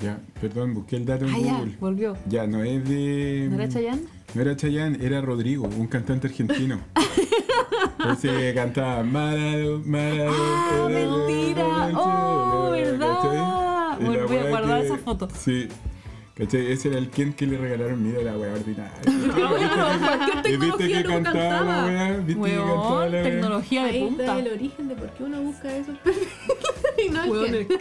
[0.00, 1.76] Ya, perdón, busqué el dato en Ah, ya, Google.
[1.78, 2.16] volvió.
[2.26, 3.48] Ya, no es de.
[3.50, 4.02] ¿No era Chayanne?
[4.34, 6.80] No era Chayanne, era Rodrigo, un cantante argentino.
[8.12, 10.32] Ese que cantaba Marado, Marado.
[10.34, 11.90] ¡Ah, mentira!
[11.94, 13.98] ¡Oh, verdad!
[14.00, 15.28] Voy a guardar esa foto.
[15.38, 15.68] Sí.
[16.34, 16.72] ¿Cachai?
[16.72, 18.92] Ese era el quien que le regalaron mira la wea ordinaria.
[19.06, 22.16] Oye, pero cualquier ¿Y viste tecnología que cantaba la wea?
[22.16, 23.22] ¿Viste que cantaba la wea?
[23.22, 24.22] tecnología de Ahí punta.
[24.24, 26.28] está el origen de por qué uno busca esos perfiles
[27.12, 27.22] no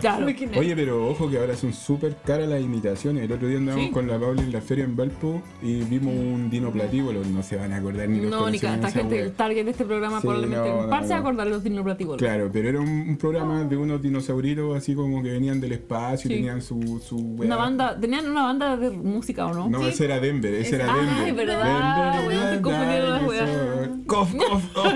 [0.00, 0.58] claro, claro.
[0.60, 3.24] Oye, pero ojo que ahora son súper caras las imitaciones.
[3.24, 3.92] El otro día andábamos Sí.
[3.92, 7.22] con la Paula en la feria en Valpo y vimos un dino platíbulo.
[7.24, 9.84] No se van a acordar ni los No, ni cada gente, el target de este
[9.84, 12.18] programa Sí, probablemente no, a acordar de los dinoplatívolos.
[12.18, 16.28] Claro, pero era un, un programa de unos dinosauritos así como que venían del espacio
[16.30, 16.38] y Sí.
[16.40, 17.16] tenían su, su.
[17.38, 19.68] Una banda, tenían una banda de música o no?
[19.68, 19.88] No, Sí.
[19.88, 21.46] ese era Denver, ese era Ay, Denver.
[21.46, 24.06] verdad, Denver, estoy confundiendo las dinosaur.
[24.06, 24.92] Cof, cof, cof.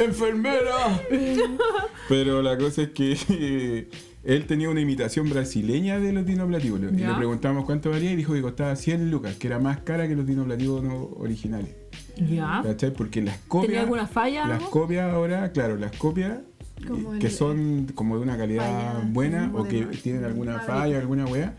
[0.00, 1.02] ¡Enfermera!
[2.08, 3.88] Pero la cosa es que
[4.22, 6.92] él tenía una imitación brasileña de los dinoplatíbulos.
[6.92, 10.06] Y le preguntamos cuánto valía y dijo que costaba 100 lucas, que era más cara
[10.08, 11.74] que los dinoplatíbulos originales.
[12.16, 12.60] Ya.
[12.62, 12.92] ¿Cachai?
[12.92, 13.66] Porque las copias.
[13.68, 14.46] ¿Tenía alguna falla?
[14.46, 14.70] Las algo?
[14.70, 16.38] copias ahora, claro, las copias
[16.86, 20.60] Como eh, el- que son como de una calidad Falla, buena o que tienen alguna
[20.60, 21.54] falla, alguna wea,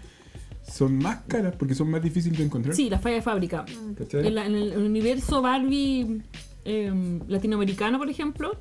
[0.67, 2.73] son más caras porque son más difíciles de encontrar.
[2.75, 3.65] Sí, la falla de fábrica.
[3.97, 4.25] ¿Cachai?
[4.27, 6.21] En, la- en el universo Barbie
[6.67, 8.55] eh, latinoamericano, por ejemplo,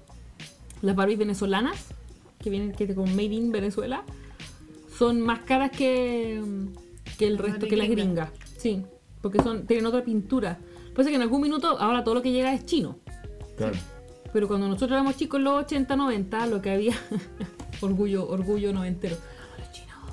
[0.81, 1.89] las Barbies venezolanas,
[2.39, 4.05] que vienen que con Made in Venezuela,
[4.97, 6.41] son más caras que,
[7.19, 8.31] que el resto, que las gringa.
[8.31, 8.31] gringas.
[8.57, 8.83] Sí,
[9.21, 10.59] porque son tienen otra pintura.
[10.95, 12.97] Pasa que en algún minuto, ahora todo lo que llega es chino.
[13.57, 13.77] Claro.
[14.33, 16.95] Pero cuando nosotros éramos chicos, en los 80, 90, lo que había.
[17.81, 19.17] orgullo, orgullo noventero.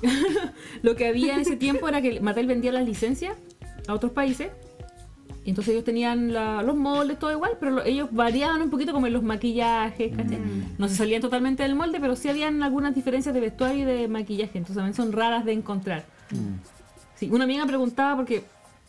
[0.82, 3.36] lo que había en ese tiempo era que Mattel vendía las licencias
[3.86, 4.50] a otros países.
[5.44, 8.92] Y entonces ellos tenían la- los moldes, todo igual, pero lo- ellos variaban un poquito
[8.92, 10.38] como en los maquillajes, ¿cachai?
[10.78, 14.08] No se salían totalmente del molde, pero sí habían algunas diferencias de vestuario y de
[14.08, 14.56] maquillaje.
[14.56, 16.04] Entonces también son raras de encontrar.
[17.16, 18.44] Sí, una amiga preguntaba porque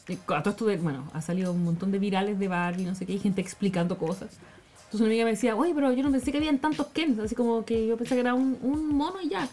[0.08, 2.96] eh, a todo esto de, bueno, ha salido un montón de virales de Barbie, no
[2.96, 4.30] sé qué, hay gente explicando cosas.
[4.86, 7.36] Entonces una amiga me decía, oye, pero yo no pensé que habían tantos Ken, así
[7.36, 9.48] como que yo pensé que era un, un mono y ya.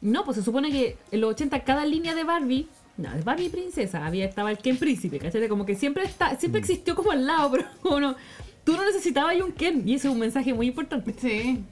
[0.00, 3.48] No, pues se supone que en los 80 cada línea de Barbie, no, es Barbie
[3.48, 5.48] princesa, había estaba el Ken príncipe, ¿cachai?
[5.48, 8.16] Como que siempre está, siempre existió como al lado, pero como no,
[8.64, 11.14] tú no necesitabas un Ken, y ese es un mensaje muy importante.
[11.18, 11.64] Sí.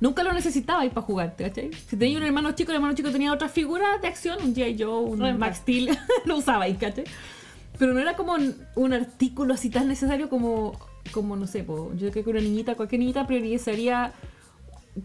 [0.00, 1.70] Nunca lo necesitabas para jugar, ¿cachai?
[1.88, 4.82] Si tenías un hermano chico, el hermano chico tenía otras figuras de acción, un G.I.
[4.82, 5.38] Joe, un Reemplazo.
[5.38, 7.04] Max Steel, lo usabais, ¿cachai?
[7.78, 10.78] Pero no era como un, un artículo así tan necesario como,
[11.12, 14.12] como no sé, po, yo creo que una niñita, cualquier niñita priorizaría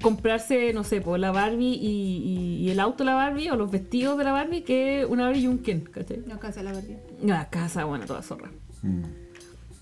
[0.02, 3.56] comprarse, no sé, po, la Barbie y, y- y el auto de la Barbie o
[3.56, 6.24] los vestidos de la Barbie que una Barbie y un Ken, ¿cachai?
[6.28, 6.98] No casa la verdad.
[7.24, 8.52] La casa, bueno, toda zorra.
[8.84, 9.04] Mm.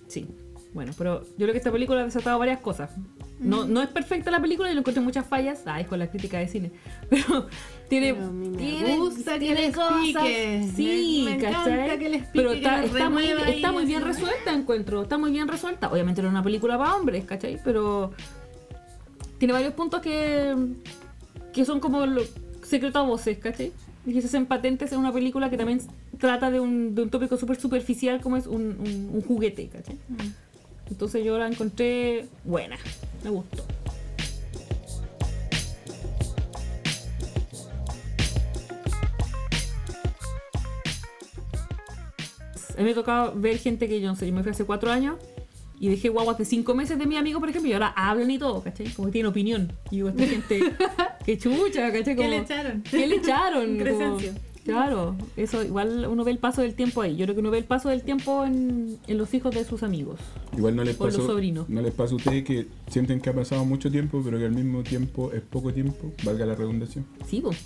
[0.08, 0.28] Sí.
[0.74, 2.92] Bueno, pero yo creo que esta película ha desatado varias cosas.
[3.40, 5.62] No, no es perfecta la película y lo encuentro muchas fallas.
[5.66, 6.72] Ah, es con la crítica de cine.
[7.10, 7.48] Pero
[7.90, 8.14] tiene.
[8.14, 10.02] Pero me tiene, gusta que tiene cosas.
[10.04, 10.70] pique.
[10.76, 11.98] Sí, Me- me ¿cachai?
[12.00, 15.02] que les Pero que está, les está muy, está muy bien resuelta, encuentro.
[15.04, 15.90] Está muy bien resuelta.
[15.92, 17.58] Obviamente no es una película para hombres, ¿cachai?
[17.64, 18.12] Pero
[19.46, 20.56] tiene varios puntos que,
[21.54, 22.24] que son como lo-
[22.64, 23.72] secreto a voces, ¿cachai?
[24.04, 25.80] Y que se hacen patentes en una película que también
[26.18, 30.00] trata de un, de un tópico súper superficial como es un, un- un juguete, ¿cachai?
[30.90, 32.76] Entonces yo la encontré buena,
[33.24, 33.64] me gustó.
[42.74, 44.66] A mí me ha tocado ver gente que yo no sé, yo me fui hace
[44.66, 45.16] cuatro años
[45.80, 48.38] y dejé guaguas de cinco meses de mi amigo, por ejemplo, y ahora hablan y
[48.40, 48.88] todo, ¿cachai?
[48.94, 49.72] Como que tienen opinión.
[49.92, 50.60] Y digo, esta gente,
[51.26, 52.04] qué chucha, ¿cachai?
[52.04, 52.82] ¿Qué Como- le echaron?
[52.84, 53.78] ¿Qué le echaron?
[53.80, 54.18] Como-
[54.64, 57.16] claro, eso igual uno ve el paso del tiempo ahí.
[57.16, 59.84] Yo creo que uno ve el paso del tiempo en, en los hijos de sus
[59.84, 60.20] amigos.
[60.58, 61.70] Igual no les Por los sobrinos.
[61.70, 64.54] no les pasa a ustedes que sienten que ha pasado mucho tiempo, pero que al
[64.54, 67.06] mismo tiempo es poco tiempo, valga la redundación.
[67.28, 67.58] Sí, pues.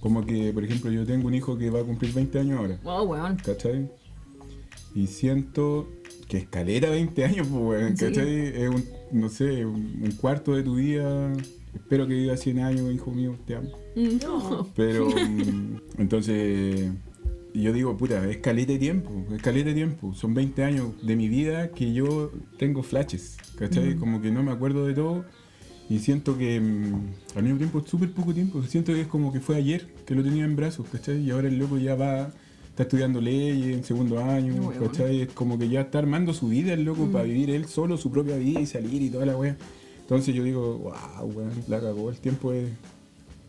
[0.00, 2.78] Como que, por ejemplo, yo tengo un hijo que va a cumplir 20 años ahora,
[2.84, 3.36] Oh, weón.
[3.44, 3.88] ¿cachai?
[4.94, 5.86] Y siento
[6.30, 8.04] que escalera 20 años, pues, weón, Sí.
[8.06, 8.46] ¿cachai?
[8.46, 11.32] Es un, no sé, un, cuarto de tu vida.
[11.74, 13.70] Espero que viva 100 años, hijo mío, te amo.
[13.96, 14.66] Mm.
[14.76, 16.88] Pero, mm, entonces,
[17.52, 20.14] yo digo, puta, es caleta de tiempo, es caleta de tiempo.
[20.14, 23.96] Son 20 años de mi vida que yo tengo flashes, ¿cachai?
[23.96, 25.24] Como que no me acuerdo de todo.
[25.88, 28.62] Y siento que mm, al mismo tiempo es súper poco tiempo.
[28.62, 31.20] Siento que es como que fue ayer que lo tenía en brazos, ¿cachai?
[31.24, 32.32] Y ahora el loco ya va,
[32.80, 34.72] está estudiando leyes en segundo año.
[34.80, 35.22] ¿cachai?
[35.22, 38.10] Es como que ya está armando su vida el loco para vivir él solo su
[38.10, 39.56] propia vida y salir y toda la wea.
[40.00, 42.70] Entonces yo digo, wow, weón, la cagó, el tiempo es,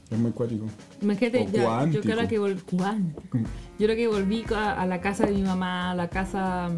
[0.09, 0.65] es muy cuático.
[1.01, 2.27] Imagínate, ya, yo cuántico.
[2.27, 2.61] que volví,
[3.79, 6.69] yo creo que volví a, a la casa de mi mamá, a la casa,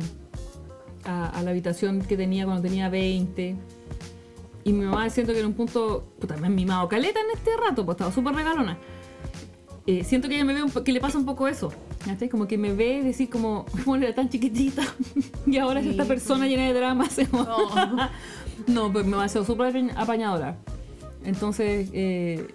[1.06, 3.56] a, a la habitación que tenía cuando tenía 20.
[4.64, 7.50] Y mi mamá siento que en un punto, puta, me han mimado caleta en este
[7.58, 8.78] rato, pues estaba súper regalona.
[9.86, 11.74] Eh, siento que ella me ve un que le pasa un poco eso.
[12.06, 12.30] ¿Cachai?
[12.30, 14.84] Como que me ve decir como, bueno, era tan chiquitita
[15.46, 16.10] y ahora es esta Sí.
[16.10, 17.18] persona llena de dramas.
[17.34, 17.70] Oh.
[18.68, 20.56] No, pues me va a ser súper apañ- apañadora.
[21.26, 22.48] Entonces, eh,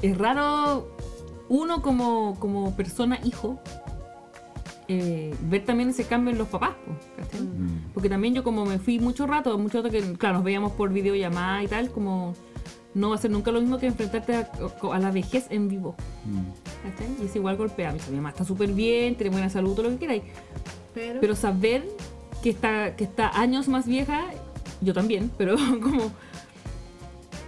[0.00, 0.96] es raro
[1.48, 3.58] uno como, como persona hijo
[4.86, 6.70] eh, ver también ese cambio en los papás.
[7.16, 7.42] ¿cachai?
[7.42, 7.90] Mm.
[7.92, 10.90] Porque también yo como me fui mucho rato, mucho rato que, claro, nos veíamos por
[10.92, 12.34] videollamada y tal, como
[12.98, 14.50] no va a ser nunca lo mismo que enfrentarte a,
[14.92, 15.94] a la vejez en vivo.
[16.24, 16.90] Mm.
[16.90, 17.16] ¿cachai?
[17.22, 17.94] Y es igual golpea.
[18.10, 20.22] Mi mamá está súper bien, tiene buena salud, todo lo que queráis.
[20.94, 21.84] Pero, Pero saber
[22.42, 24.26] que está, que está años más vieja,
[24.80, 26.10] yo también, pero como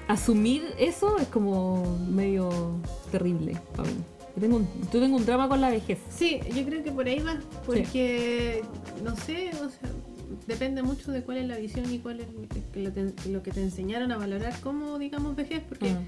[0.09, 2.51] asumir eso es como medio
[3.11, 3.99] terrible para mí.
[4.37, 5.99] Yo tengo, un, yo tengo un drama con la vejez.
[6.09, 7.37] Sí, yo creo que por ahí va,
[7.67, 8.63] porque
[9.03, 9.91] no sé, o sea,
[10.47, 12.61] depende mucho de cuál es la visión y cuál es lo que
[12.91, 16.05] te, lo que te enseñaron a valorar como, digamos, vejez, porque Mm.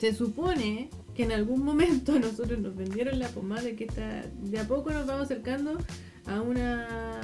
[0.00, 4.22] se supone que en algún momento a nosotros nos vendieron la pomada de que está,
[4.42, 5.78] de a poco nos vamos acercando
[6.26, 7.20] a una,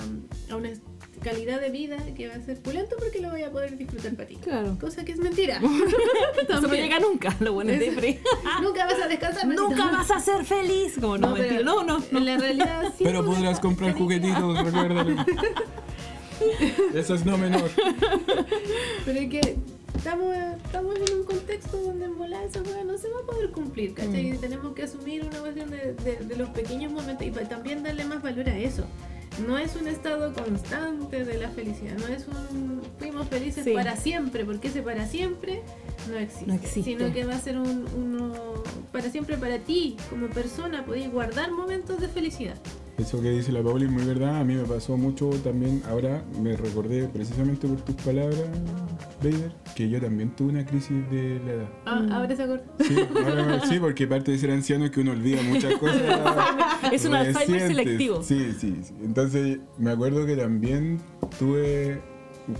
[0.51, 0.70] a una
[1.22, 4.26] calidad de vida que va a ser pulento porque lo voy a poder disfrutar para
[4.28, 4.36] ti.
[4.36, 4.76] Claro.
[4.80, 5.61] Cosa que es mentira.
[6.49, 8.18] Eso no llega nunca, lo bueno es de free.
[8.62, 9.47] Nunca vas a descansar.
[9.47, 10.95] Nunca vas a ser feliz.
[10.99, 11.64] Como no, No, pero mentira.
[11.64, 12.18] No, no, no.
[12.18, 13.05] En la realidad sí.
[13.05, 15.24] Pero podrás comprar juguetitos, recuérdalo.
[16.95, 17.70] Eso es no menor.
[19.05, 19.57] Pero es que
[19.97, 23.51] estamos, estamos en un contexto donde en volar esa hueá no se va a poder
[23.51, 24.24] cumplir, ¿cachai?
[24.30, 24.35] Mm.
[24.35, 28.05] Y tenemos que asumir una cuestión de, de- de los pequeños momentos y también darle
[28.05, 28.85] más valor a eso.
[29.49, 33.72] No es un estado constante de la felicidad, no es un fuimos felices Sí.
[33.72, 35.62] para siempre, porque ese para siempre
[36.09, 36.82] no existe, No existe.
[36.85, 38.32] sino que va a ser un, uno
[38.93, 42.55] para siempre para ti como persona, podéis guardar momentos de felicidad.
[42.97, 44.36] Eso que dice la Pauli es muy verdad.
[44.40, 45.82] A mí me pasó mucho también.
[45.88, 48.38] Ahora me recordé precisamente por tus palabras,
[49.22, 51.68] Vader, que yo también tuve una crisis de la edad.
[51.86, 52.12] Ah, Mm.
[52.12, 52.64] Ahora se acuerda.
[52.80, 56.03] Sí, ahora- sí, porque aparte de ser anciano es que uno olvida muchas cosas.
[56.92, 58.22] Es un Alzheimer selectivo.
[58.22, 58.95] Sí, sí, sí.
[59.03, 61.01] Entonces me acuerdo que también
[61.38, 62.01] tuve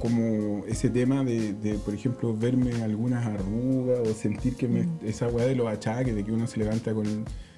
[0.01, 5.29] como ese tema de, de, por ejemplo, verme algunas arrugas o sentir que me, esa
[5.29, 7.05] weá de los achaques, de que uno se levanta con,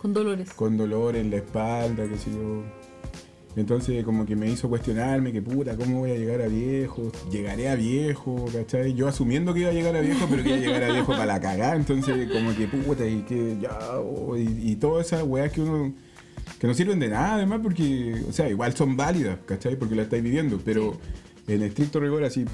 [0.07, 0.53] Con dolores.
[0.53, 2.63] con dolor en la espalda, qué sé yo.
[3.57, 7.11] Entonces como que me hizo cuestionarme que puta, ¿cómo voy a llegar a viejo?
[7.33, 8.95] Llegaré a viejo, ¿cachai?
[8.95, 11.11] Yo asumiendo que iba a llegar a viejo, pero que iba a llegar a viejo
[11.11, 11.75] para la cagada.
[11.75, 15.93] Entonces como que puta, y que ya, oh, y, y todas esas weas que uno...
[16.61, 19.77] Que no sirven de nada además porque, o sea, igual son válidas, ¿cachai?
[19.77, 20.97] Porque la estáis viviendo, pero
[21.49, 22.45] en estricto rigor, así,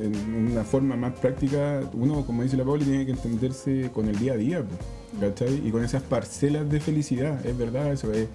[0.00, 4.18] en una forma más práctica, uno, como dice la Pauli, tiene que entenderse con el
[4.18, 4.74] día a día, po,
[5.20, 5.66] ¿cachai?
[5.66, 8.28] Y con esas parcelas de felicidad, es verdad, eso es.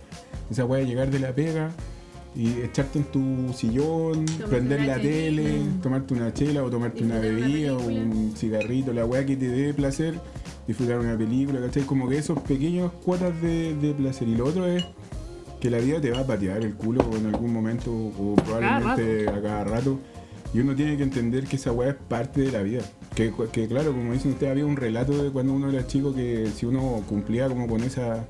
[0.49, 1.71] Esa weá de llegar de la pega
[2.35, 5.11] y echarte en tu sillón, Tomarte prender la chelita.
[5.11, 9.47] tele, tomarte una chela o tomarte una bebida o un cigarrito, la weá que te
[9.49, 10.19] dé placer,
[10.67, 11.83] disfrutar una película, ¿cachai?
[11.83, 14.27] Como que esos pequeños cuotas de, de placer.
[14.27, 14.83] Y lo otro es
[15.59, 19.41] que la vida te va a patear el culo en algún momento o probablemente a
[19.41, 19.99] cada rato.
[20.53, 22.81] Y uno tiene que entender que esa weá es parte de la vida.
[23.15, 26.47] Que, que claro, como dicen ustedes, había un relato de cuando uno era chico que
[26.53, 28.25] si uno cumplía como con esa,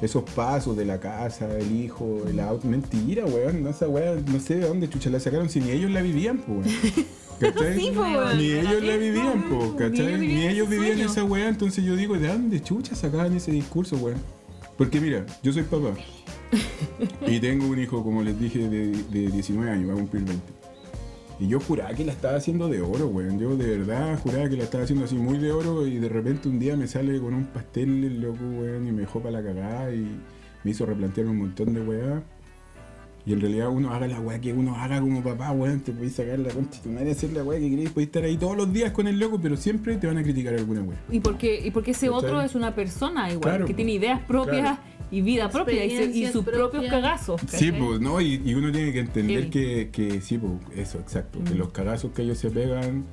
[0.00, 2.68] esos pasos de la casa, el hijo, el auto.
[2.68, 3.64] Mentira, weón.
[3.64, 6.38] No, esa weá, no sé de dónde chucha la sacaron si ni ellos la vivían,
[6.38, 7.06] pues, weón.
[7.40, 7.78] ¿Cachai?
[7.78, 8.38] Sí, po, weón.
[8.38, 10.06] Ni ellos la vivían, Ni ¿cachai?
[10.06, 13.50] ellos Ni vivían ellos vivían esa weá, entonces yo digo, ¿de dónde chucha sacaban ese
[13.50, 14.18] discurso, weón?
[14.78, 15.94] Porque mira, yo soy papá
[17.26, 20.55] y tengo un hijo, como les dije, de, de 19 años, va a cumplir 20.
[21.38, 23.38] Y yo juraba que la estaba haciendo de oro, weón.
[23.38, 26.48] Yo de verdad juraba que la estaba haciendo así muy de oro y de repente
[26.48, 29.46] un día me sale con un pastel el loco, weón, y me dejó para la
[29.46, 30.18] cagada y
[30.64, 32.22] me hizo replantear un montón de weá.
[33.26, 35.80] Y en realidad uno haga la weá que uno haga como papá, weón.
[35.80, 38.22] Te podéis sacar la concha de tu madre, hacer la weá que queréis, podéis estar
[38.22, 40.96] ahí todos los días con el loco, pero siempre te van a criticar alguna weá.
[41.10, 42.18] Y porque, y porque ese ¿Cachai?
[42.24, 44.78] otro es una persona igual, Claro, que tiene ideas propias Claro.
[45.10, 47.40] y vida propia y, se- y sus propios cagazos.
[47.48, 48.20] Sí, pues, ¿no?
[48.20, 51.40] Y, y uno tiene que entender que, que sí, pues, eso, exacto.
[51.44, 51.58] Que Mm.
[51.58, 53.04] los cagazos que ellos se pegan,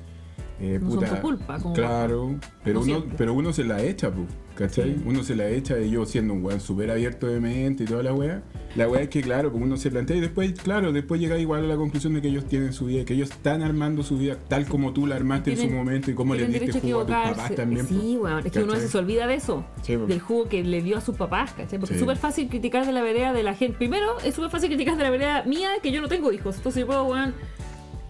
[0.60, 3.14] eh, No son puta, tu culpa, como Claro, pero, No uno, siempre.
[3.18, 4.96] pero uno se la echa, pues, ¿cachai?
[5.04, 8.02] Uno se la echa y yo siendo un weón súper abierto de mente y toda
[8.02, 8.42] la weá.
[8.76, 11.64] La weá es que, claro, pues uno se plantea y después, claro, después llega igual
[11.64, 14.36] a la conclusión de que ellos tienen su vida, que ellos están armando su vida
[14.48, 17.06] tal como tú la armaste en su Tienen- momento y como Tienen diste jugo a
[17.06, 17.86] tus papás también.
[17.86, 18.00] pues.
[18.00, 18.44] Sí, weón.
[18.44, 18.88] Es que uno ¿Cachai?
[18.88, 19.64] se olvida de eso.
[19.82, 20.06] Sí, po.
[20.06, 21.78] del jugo que le dio a sus papás, ¿cachai?
[21.78, 21.94] Porque Sí.
[21.94, 23.78] es súper fácil criticar de la vereda de la gente.
[23.78, 26.56] Primero, es súper fácil criticar de la vereda mía que yo no tengo hijos.
[26.56, 27.32] Entonces yo puedo, weón,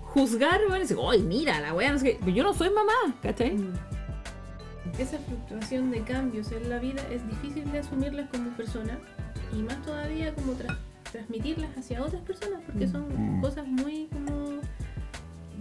[0.01, 1.92] juzgar, weón, y decir, ¡ay, mira, la weá!
[1.92, 2.18] No sé qué.
[2.20, 3.53] Pero yo no soy mamá, ¿cachai?
[3.57, 3.72] Mm.
[4.99, 8.99] Esa frustración de cambios en la vida es difícil de asumirlas como persona
[9.53, 10.76] y más todavía como tra-
[11.11, 13.07] transmitirlas hacia otras personas porque son
[13.39, 13.41] Mm.
[13.41, 14.61] cosas muy como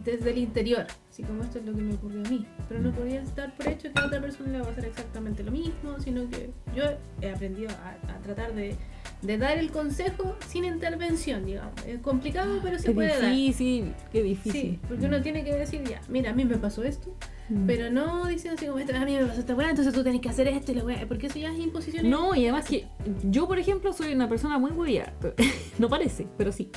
[0.03, 2.45] desde el interior, así como esto es lo que me ocurrió a mí.
[2.67, 5.43] Pero no podía estar por hecho que a otra persona le va a pasar exactamente
[5.43, 6.83] lo mismo, sino que yo
[7.21, 8.75] he aprendido a, a tratar de,
[9.23, 11.73] de dar el consejo sin intervención, digamos.
[11.87, 13.31] Es complicado, pero se Qué puede dar.
[13.31, 14.79] difícil, qué Sí, difícil.
[14.87, 17.15] porque uno tiene que decir ya, mira, a mí me pasó esto,
[17.49, 17.65] Mm.
[17.67, 20.29] pero no diciendo así como a mí me pasó esta weá, entonces tú tenés que
[20.29, 22.09] hacer esto y la weá, porque eso ya es imposición.
[22.09, 22.85] No, y además que
[23.23, 25.13] yo, por ejemplo, soy una persona muy huevía.
[25.79, 26.69] No parece, pero sí.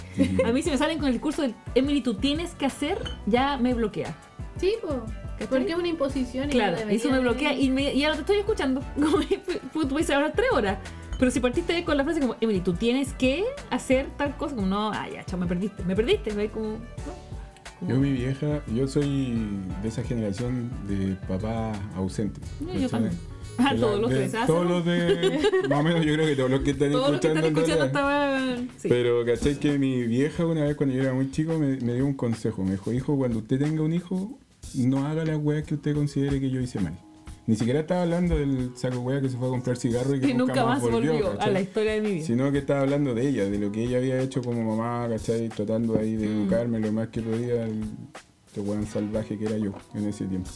[0.44, 3.58] A mí si me salen con el discurso del Emily, tú tienes que hacer, ya
[3.58, 4.16] me bloquea.
[4.58, 5.04] Sí, po,
[5.50, 6.48] porque es una imposición.
[6.48, 8.80] y Claro, eso me bloquea y, me, y ahora te estoy escuchando.
[8.94, 9.18] Como,
[9.84, 10.78] tú puedes hablar tres horas.
[11.18, 14.66] Pero si partiste con la frase como, Emily, tú tienes que hacer tal cosa, como,
[14.66, 16.50] no, ah, ya, chao, me perdiste, me perdiste, ¿ves?
[16.50, 16.78] Como, no.
[17.80, 19.34] Como- Yo, mi vieja, yo soy
[19.82, 22.40] de esa generación de papá ausente.
[22.60, 23.14] No, yo también.
[23.58, 24.44] Ah, todos los ¿ah?
[24.46, 25.40] Todos los de.
[25.70, 27.46] Más o menos, yo creo que todos los que están Todos los que escuchando.
[27.48, 28.68] están escuchando estaban.
[28.76, 28.88] Sí.
[28.90, 29.58] Pero, ¿cachai?
[29.58, 32.62] Que mi vieja, una vez cuando yo era muy chico, me, me dio un consejo.
[32.64, 34.38] Me dijo: Hijo, cuando usted tenga un hijo,
[34.74, 36.98] no haga las weas que usted considere que yo hice mal.
[37.46, 40.26] Ni siquiera estaba hablando del saco wea que se fue a comprar cigarro y que
[40.28, 42.26] que nunca más volvió, a la historia de mi vida.
[42.26, 45.48] Sino que estaba hablando de ella, de lo que ella había hecho como mamá, ¿cachai?
[45.48, 46.40] Tratando ahí de Mm.
[46.42, 47.84] educarme lo más que podía, el,
[48.48, 50.50] este weón salvaje que era yo en ese tiempo.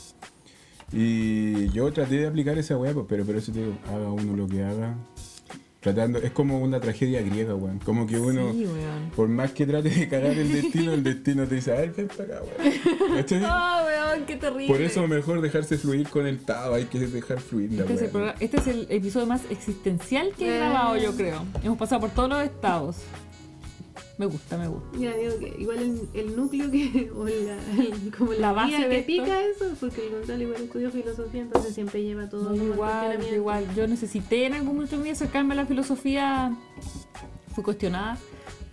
[0.92, 4.34] Y yo traté de aplicar esa weá, pues, pero, pero eso te digo, haga uno
[4.36, 4.96] lo que haga.
[5.80, 7.78] Tratando, es como una tragedia griega, weón.
[7.78, 9.10] Como que uno, Sí, weón.
[9.16, 12.08] por más que trate de cagar el destino, el destino te dice, a ver, ven
[12.08, 13.16] para acá, weón.
[13.16, 13.40] ¿Cachai?
[13.46, 14.66] Ah, weón, qué terrible.
[14.66, 18.14] Por eso mejor dejarse fluir con el Tao, hay que dejar fluir la Este es,
[18.14, 20.58] el este es el episodio más existencial que he Eh.
[20.58, 21.44] grabado, yo creo.
[21.64, 22.96] Hemos pasado por todos los estados.
[24.20, 24.98] Me gusta, me gusta.
[24.98, 27.32] Mira, digo que igual el, el núcleo que, o la,
[27.82, 29.06] el- como la, La base que esto.
[29.06, 33.74] pica eso, porque el Gonzalo igual estudió filosofía, entonces siempre lleva todo No, igual, igual.
[33.74, 36.54] Yo necesité en algún momento de mi vida acercarme a la filosofía.
[37.54, 38.18] Fui cuestionada.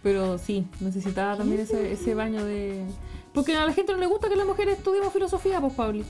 [0.04, 2.84] Pero sí, necesitaba también ese, ese baño de.
[3.34, 6.04] Porque a la gente no le gusta que las mujeres estudiemos filosofía, pues, Pablo.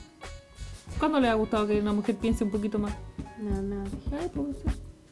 [0.98, 2.96] ¿Cuándo le ha gustado que una mujer piense un poquito más?
[3.40, 3.84] No, no.
[4.20, 4.58] Ay, pues.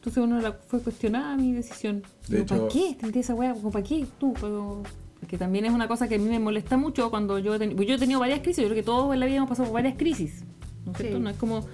[0.06, 2.02] Entonces uno la fue cuestionada mi decisión.
[2.28, 3.10] De Digo, ¿Para hecho- qué?
[3.10, 3.54] ¿Te esa weá?
[3.54, 4.06] ¿Para qué?
[4.20, 4.82] Tú, pero...
[5.28, 7.74] que también es una cosa que a mí me molesta mucho cuando yo he, teni-
[7.74, 9.66] pues yo he tenido varias crisis, yo creo que todos en la vida hemos pasado
[9.68, 10.44] por varias crisis,
[10.84, 11.16] ¿no es cierto?
[11.16, 11.22] Sí.
[11.24, 11.66] No es como...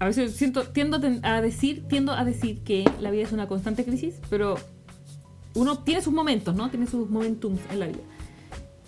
[0.00, 3.48] A veces siento, tiendo a ten- decir, tiendo a decir que la vida es una
[3.48, 4.56] constante crisis, pero
[5.54, 6.68] uno tiene sus momentos, ¿no?
[6.68, 7.98] Tiene sus momentums en la vida.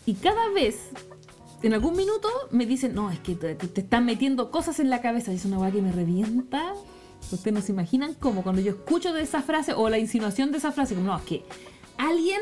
[0.07, 0.77] Y cada vez,
[1.63, 4.91] en algún minuto, me dicen, no, es que te, te- te están metiendo cosas en
[4.91, 5.33] la cabeza.
[5.33, 6.75] Y es una weá que me revienta.
[7.33, 8.43] Ustedes no se imaginan cómo.
[8.43, 11.23] Cuando yo escucho de esa frase o la insinuación de esa frase, como, no, es
[11.25, 11.45] que
[11.97, 12.41] alguien,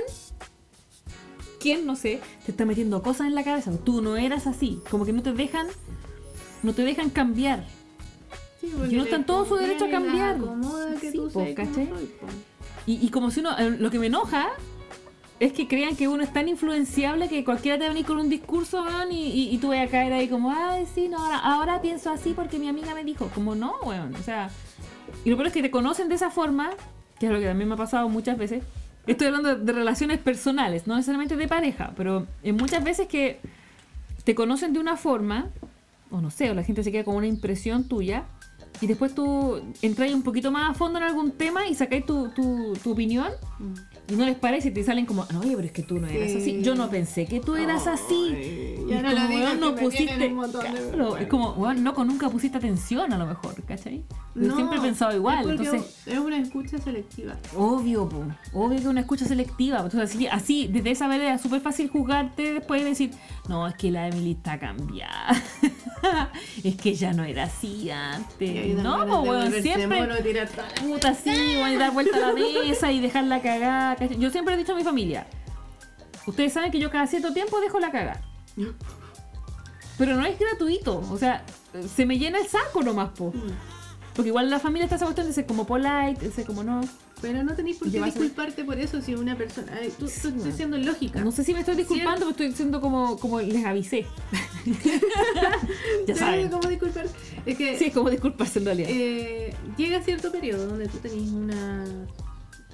[1.61, 3.70] quien, no sé, te está metiendo cosas en la cabeza.
[3.85, 4.81] Tú no eras así.
[4.91, 5.66] Como que no te dejan,
[6.62, 7.64] no te dejan cambiar.
[8.61, 10.39] Sí, Y no está en todo su derecho a cambiar.
[11.01, 11.89] que Sí, tú po, seas como ¿cachai?
[11.89, 12.26] soy, po.
[12.87, 14.49] Y, y como si uno, eh, lo que me enoja
[15.41, 18.18] es que crean que uno es tan influenciable que cualquiera te va a venir con
[18.18, 21.18] un discurso weón, y, y, y tú vas a caer ahí como, ay, sí, no,
[21.24, 23.31] ahora, ahora pienso así porque mi amiga me dijo.
[23.35, 24.14] Como no, weón.
[24.16, 24.51] O sea,
[25.25, 26.71] y lo peor es que te conocen de esa forma,
[27.19, 28.62] que es lo que también me ha pasado muchas veces.
[29.07, 33.41] Estoy hablando de, de relaciones personales, no necesariamente de pareja, pero en muchas veces que
[34.25, 35.47] te conocen de una forma,
[36.11, 38.25] o no sé, o la gente se queda con una impresión tuya,
[38.81, 42.29] y después tú entras un poquito más a fondo en algún tema y sacáis tu,
[42.31, 43.29] tu, tu opinión,
[44.09, 46.31] y no les parece y te salen como, oye, pero es que tú no eras
[46.31, 46.37] Sí.
[46.39, 46.62] así.
[46.62, 48.85] Yo no pensé que tú eras así.
[48.89, 48.93] Y
[49.59, 50.17] no pusiste.
[50.17, 54.05] de Claro, es como, weón, loco, nunca pusiste atención a lo mejor, ¿cachai?
[54.35, 56.03] Yo No, siempre he pensado igual, es entonces.
[56.07, 57.37] Es una escucha selectiva.
[57.57, 58.25] Obvio, po.
[58.53, 59.81] obvio que una escucha selectiva.
[59.81, 63.11] Entonces, así, así, desde esa manera es súper fácil juzgarte después y decir,
[63.49, 65.31] no, es que la Emily está cambiada.
[66.65, 68.77] es que ya no era así antes.
[68.77, 70.15] No, po, de weón, siempre mono,
[70.81, 73.97] puta así, weón, y dar vuelta a la mesa y dejarla cagar.
[73.99, 74.19] ¿cachai?
[74.19, 75.27] Yo siempre he dicho a mi familia,
[76.27, 78.21] ustedes saben que yo cada cierto tiempo dejo la cagar.
[79.99, 81.45] Pero no es gratuito, o sea,
[81.95, 83.33] se me llena el saco nomás, po.
[84.15, 86.81] Porque igual la familia está esa cuestión de ser como polite, de ser como no.
[87.21, 89.73] Pero no tenéis por qué disculparte por eso si una persona.
[89.81, 91.21] ay, tú, estás siendo lógica.
[91.21, 94.07] No sé si me estoy disculpando, pero estoy siendo como, como les avisé.
[96.07, 97.07] ya ¿Sabes cómo disculpar?
[97.45, 98.89] Es que Sí, es como disculparse en realidad.
[98.91, 101.85] eh, llega cierto periodo donde tú tenés una,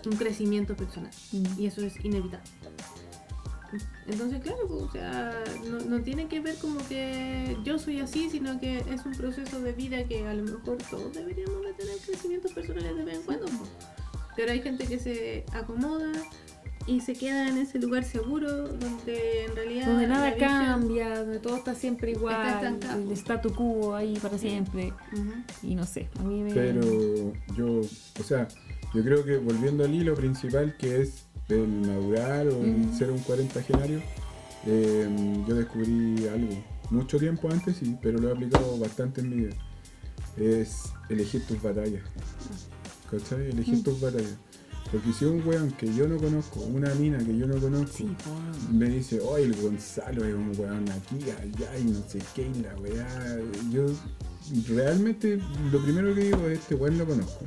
[0.07, 1.11] un crecimiento personal.
[1.33, 1.61] Mm.
[1.61, 2.49] Y eso es inevitable.
[4.07, 8.29] Entonces, claro, pues, o sea, no, no tiene que ver como que yo soy así,
[8.31, 11.97] sino que es un proceso de vida que a lo mejor todos deberíamos de tener
[11.99, 13.47] crecimientos personales de vez en cuando.
[13.47, 13.70] pues.
[14.37, 16.12] Pero hay gente que se acomoda
[16.87, 21.57] y se queda en ese lugar seguro donde en realidad donde nada cambia, donde todo
[21.57, 24.93] está siempre igual, Está el statu quo ahí para siempre.
[25.62, 26.53] Y no sé, a mí me.
[26.53, 28.49] Pero yo, o sea,
[28.93, 32.99] yo creo que volviendo al hilo principal que es el madurar o el Mm.
[32.99, 34.01] ser un cuarentagenario,
[34.66, 35.09] eh,
[35.47, 36.55] yo descubrí algo.
[36.90, 39.57] Mucho tiempo antes sí, pero lo he aplicado bastante en mi vida.
[40.36, 42.03] Es elegir tus batallas.
[43.11, 43.51] ¿Cachai?
[43.51, 43.82] Elegir Mm.
[43.82, 44.36] tus batallas.
[44.92, 48.09] Porque si un weón que yo no conozco, una mina que yo no conozco, Sí,
[48.70, 52.62] me dice, oh, el Gonzalo es un weón aquí, allá y no sé qué, y
[52.62, 53.38] la weá.
[53.72, 53.86] Yo
[54.68, 55.40] realmente
[55.72, 57.45] lo primero que digo es, este weón lo conozco.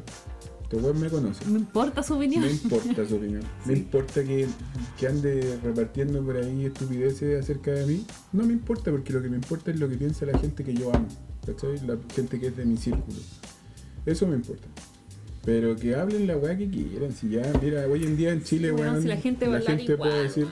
[0.70, 1.45] Este weón me conoce.
[1.45, 2.43] No importa su opinión.
[2.43, 3.41] No importa su opinión.
[3.65, 4.47] No importa que,
[4.99, 8.05] que ande repartiendo por ahí estupideces acerca de mí.
[8.34, 10.74] No me importa porque lo que me importa es lo que piensa la gente que
[10.74, 11.07] yo amo.
[11.45, 11.80] ¿Cachai?
[11.88, 13.18] La gente que es de mi círculo.
[14.05, 14.68] Eso me importa.
[15.45, 17.13] Pero que hablen la weá que quieran.
[17.13, 19.47] Si ya, mira, hoy en día en Chile, Bueno, weón, si la gente
[19.95, 20.47] puede decir,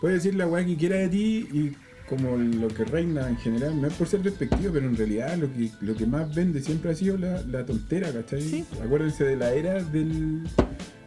[0.00, 1.72] puede decir la weá que quiera de ti y
[2.12, 5.50] como lo que reina en general, no es por ser despectivo, pero en realidad lo
[5.50, 8.42] que, lo que más vende siempre ha sido la, la tontera, ¿cachai?
[8.42, 8.64] Sí.
[8.84, 10.42] Acuérdense de la era del,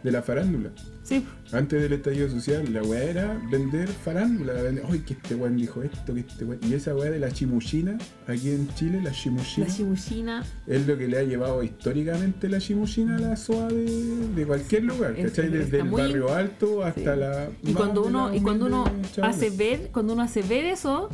[0.05, 0.69] de la farándula.
[1.03, 5.55] Sí, Antes del estallido social, la weá era vender farándula, vender, ay, que este weón
[5.57, 6.59] dijo esto, que este weón.
[6.63, 7.97] Y esa weá de la chimuchina,
[8.27, 10.43] aquí en Chile, la chimuchina, la chibuchina.
[10.65, 14.83] es lo que le ha llevado históricamente la chimuchina a la SOA de, de cualquier
[14.83, 15.49] lugar, Es- ¿cachai?
[15.49, 17.19] Desde el muy- barrio alto hasta Sí.
[17.19, 17.49] la.
[17.63, 18.85] Y cuando uno, y cuando uno
[19.21, 21.09] hace ver, cuando uno hace ver eso,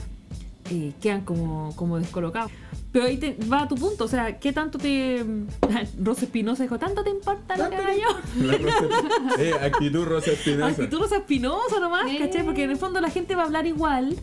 [0.70, 2.51] eh, quedan como, como descolocados.
[2.91, 5.26] Pero ahí te, va a tu punto, o sea, ¿qué tanto te.
[6.03, 9.38] Rosa Espinosa dijo, ¿tanto te importa lo que ¿Tanto haga te yo?
[9.39, 10.68] Eh, actitud Rosa Espinosa.
[10.72, 12.18] Actitud Rosa Espinosa nomás, Eh.
[12.20, 12.43] ¿cachai?
[12.43, 14.16] Porque en el fondo la gente va a hablar igual.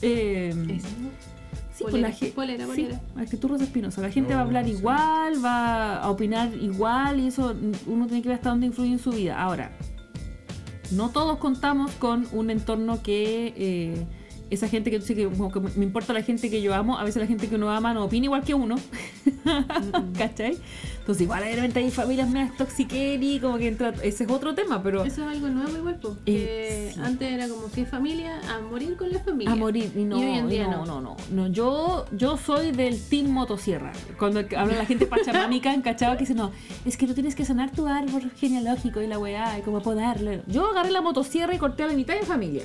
[0.00, 0.88] Eh, Eso.
[1.74, 2.34] sí, pues Polera, la gente.
[2.34, 3.00] polera, Sí, polera.
[3.18, 4.00] actitud Rosa Espinosa.
[4.00, 4.70] La gente va a hablar sí.
[4.72, 8.92] igual, va a opinar igual y eso mm, uno tiene que ver hasta dónde influye
[8.92, 9.40] en su vida.
[9.40, 9.70] Ahora,
[10.90, 14.06] no todos contamos con un entorno que eh,
[14.52, 16.98] esa gente que tú dices que, como que me importa la gente que yo amo,
[16.98, 18.76] a veces la gente que uno ama no opina igual que uno.
[20.18, 20.58] ¿Cachai?
[20.98, 23.92] Entonces, igual de repente hay familias más toxiqueras, como que entra.
[24.02, 25.04] Ese es otro tema, pero.
[25.04, 27.00] Eso es algo nuevo igual, po, Eh, sí.
[27.02, 29.52] antes era como si es familia, a morir con la familia.
[29.52, 31.00] A morir, y no, Y hoy en día no, no.
[31.00, 31.46] no, no, no.
[31.48, 33.92] Yo, yo soy del team motosierra.
[34.18, 36.52] Cuando habla la gente pachamámica, encachada, que dice, no,
[36.84, 40.30] es que tú tienes que sanar tu árbol genealógico y la weá, y como podarlo.
[40.46, 42.62] Yo agarré la motosierra y corté a la mitad en familia.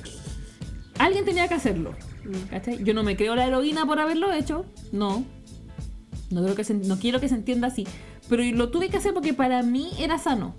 [0.98, 1.92] Alguien tenía que hacerlo.
[2.24, 2.48] Mm.
[2.50, 2.82] ¿cachai?
[2.84, 5.24] Yo no me creo la heroína por haberlo hecho, no.
[6.30, 7.86] No, creo que se- no quiero que se entienda así.
[8.28, 10.54] Pero lo tuve que hacer porque para mí era sano.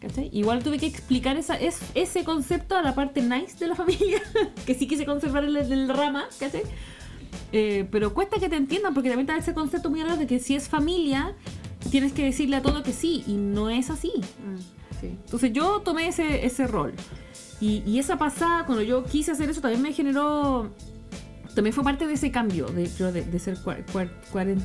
[0.00, 0.30] ¿Cachai?
[0.32, 4.20] Igual tuve que explicar esa, es, ese concepto a la parte nice de la familia,
[4.66, 6.62] que sí quise conservar el, el rama, ¿cachai?
[7.52, 10.38] Eh, pero cuesta que te entiendan porque también está ese concepto muy raro de que
[10.40, 11.34] si es familia,
[11.90, 14.10] tienes que decirle a todo que sí, y no es así.
[14.16, 14.58] Mm,
[15.00, 15.06] sí.
[15.24, 16.94] Entonces yo tomé ese, ese rol.
[17.62, 20.70] Y, y esa pasada, cuando yo quise hacer eso, también me generó...
[21.54, 24.64] También fue parte de ese cambio, de, de, de ser cua- cua- 40...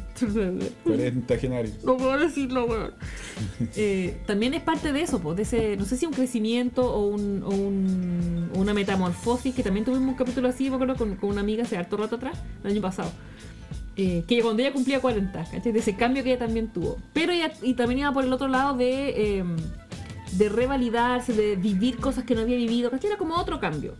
[0.85, 1.83] 40 genarios.
[1.83, 2.91] No puedo decirlo, weón.
[3.75, 7.07] Eh, también es parte de eso, pues, de ese, no sé si un crecimiento o,
[7.09, 11.17] un, o un- o una metamorfosis, que también tuvimos un capítulo así, me acuerdo, con,
[11.17, 13.11] con una amiga hace harto rato atrás, el año pasado.
[13.97, 15.71] Eh, que cuando ella cumplía 40, ¿cachai?
[15.71, 16.97] De ese cambio que ella también tuvo.
[17.13, 19.43] Pero ella, y también iba por el otro lado de, eh,
[20.31, 23.09] de revalidarse, de vivir cosas que no había vivido, ¿cachai?
[23.09, 23.95] Era como otro cambio.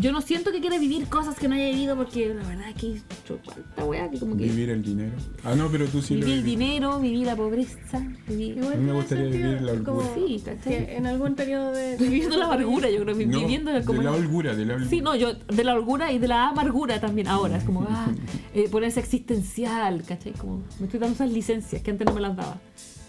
[0.00, 2.76] Yo no siento que quiera vivir cosas que no haya vivido porque la verdad es
[2.76, 3.02] que
[3.44, 4.44] cuánta weá que como que...
[4.44, 5.10] Vivir el dinero.
[5.42, 8.50] Ah, no, pero tú sí lo viví el dinero, viví la pobreza, viví...
[8.50, 10.14] Igual A mí me gustaría sentido, vivir la como holgura.
[10.14, 10.86] Sí, ¿cachai?
[10.86, 11.96] que en algún periodo de...
[11.98, 14.00] Viviendo la amargura, yo creo, No, viviendo de como...
[14.00, 14.88] la holgura, de la holgura.
[14.88, 17.56] Sí, no, yo de la holgura y de la amargura también ahora.
[17.56, 18.06] Es como, ah,
[18.54, 20.32] eh, ponerse existencial, ¿cachai?
[20.34, 22.60] Como, me estoy dando esas licencias que antes no me las daba.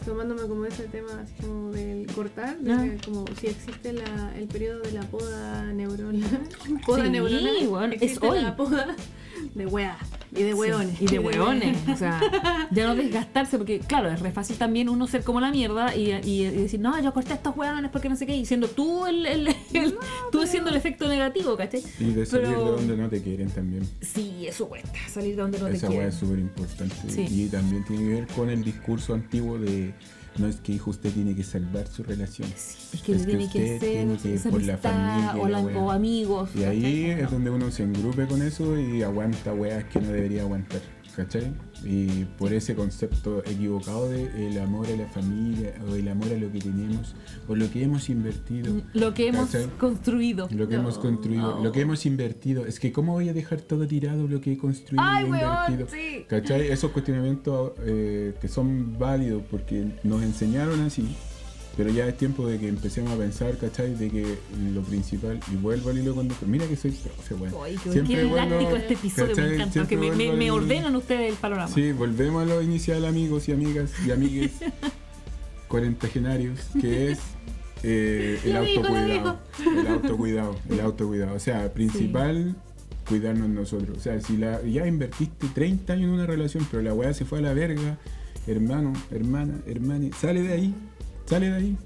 [0.06, 2.86] Tomándome como ese tema así como del cortar, de Ah.
[3.06, 6.42] como si existe la, el periodo de la poda neuronal,
[6.86, 8.42] poda Sí, neuronal, bueno, es hoy.
[8.42, 8.96] la poda
[9.56, 9.98] de wea
[10.36, 10.98] y de hueones.
[10.98, 11.78] Sí, y de hueones.
[11.88, 12.20] O sea,
[12.72, 16.12] ya no desgastarse, porque claro, es re fácil también uno ser como la mierda y,
[16.12, 18.68] y- y decir, no, yo corté a estos hueones porque no sé qué, y siendo
[18.68, 19.96] tú el, el, el-
[20.32, 21.84] tú siendo el efecto negativo, ¿cachai?
[22.00, 23.88] Y de salir Pero- de donde no te quieren también.
[24.02, 26.10] Sí, eso cuesta, salir de donde no te Esa weá quieren.
[26.10, 26.96] es súper importante.
[27.08, 27.26] Sí.
[27.30, 29.94] Y también tiene que ver con el discurso antiguo de
[30.38, 32.48] no es que hijo usted tiene que salvar su relación.
[32.56, 35.36] Sí, es que Es que tiene que usted ser tiene que esa por la familia
[35.38, 36.50] o, la o amigos.
[36.56, 37.24] Y ahí ¿cachai?
[37.24, 40.82] es donde uno se engrupe con eso y aguanta weas que no debería aguantar.
[41.20, 41.52] ¿Cachai?
[41.84, 46.38] Y por ese concepto equivocado de el amor a la familia o el amor a
[46.38, 47.14] lo que tenemos
[47.50, 48.82] o lo que hemos invertido.
[48.94, 49.68] Lo que hemos ¿cachai?
[49.78, 50.48] construido.
[50.50, 52.66] Lo que hemos construido, lo que hemos invertido.
[52.66, 55.88] Es que, ¿cómo voy a dejar todo tirado lo que he construido Ay, y invertido?
[55.92, 56.26] sí.
[56.30, 56.72] ¿Cachai?
[56.72, 61.06] Esos cuestionamientos eh, que son válidos porque nos enseñaron así,
[61.80, 63.96] pero ya es tiempo de que empecemos a pensar, ¿cachai?
[63.96, 64.38] De que
[64.74, 66.46] lo principal, y vuelvo al hilo conductor.
[66.50, 67.36] Mira que soy profe.
[67.64, 69.48] Ay, qué, Siempre vuelvo- este episodio, ¿cachai?
[69.48, 69.88] me encanta.
[69.88, 71.74] Que me, me- ordenan ustedes el panorama.
[71.74, 74.52] Sí, volvemos a lo inicial, amigos y amigas y amigues
[75.70, 77.20] cuarentagenarios, que es
[77.84, 79.40] eh, el autocuidado.
[79.66, 81.36] El autocuidado, el autocuidado.
[81.36, 82.58] O sea, principal,
[83.08, 83.98] cuidarnos nosotros.
[83.98, 87.24] O sea, si la, ya invertiste 30 años en una relación, pero la weá se
[87.24, 87.98] fue a la verga,
[88.48, 90.76] hermano, hermana, hermane, sale de ahí,
[91.30, 91.78] sale de ahí.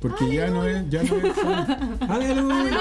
[0.00, 1.98] Porque ya no es, ya no es sano.
[2.08, 2.78] ¡Aleluya!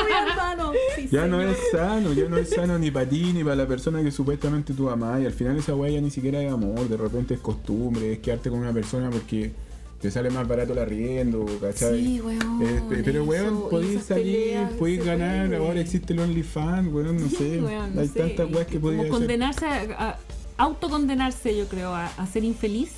[0.95, 3.67] Sí, Ya no es sano, ya no es sano ni para ti ni para la
[3.67, 5.21] persona que supuestamente tú amás.
[5.21, 8.19] Y al final esa weá ya ni siquiera es amor, de repente es costumbre, es
[8.19, 9.51] quedarte con una persona porque
[9.99, 12.03] te sale más barato el arriendo, ¿cachai?
[12.05, 12.61] Sí, weón.
[12.61, 15.57] Eh, pe- pero weón, podéis salir, podéis ganar, puede.
[15.65, 17.61] ahora existe el OnlyFans, weón, no Sí, sé.
[17.61, 19.11] weón, no Hay sé, tantas weas que podías hacer.
[19.11, 20.17] condenarse a, a-
[20.57, 22.91] autocondenarse, yo creo, a, a ser infeliz,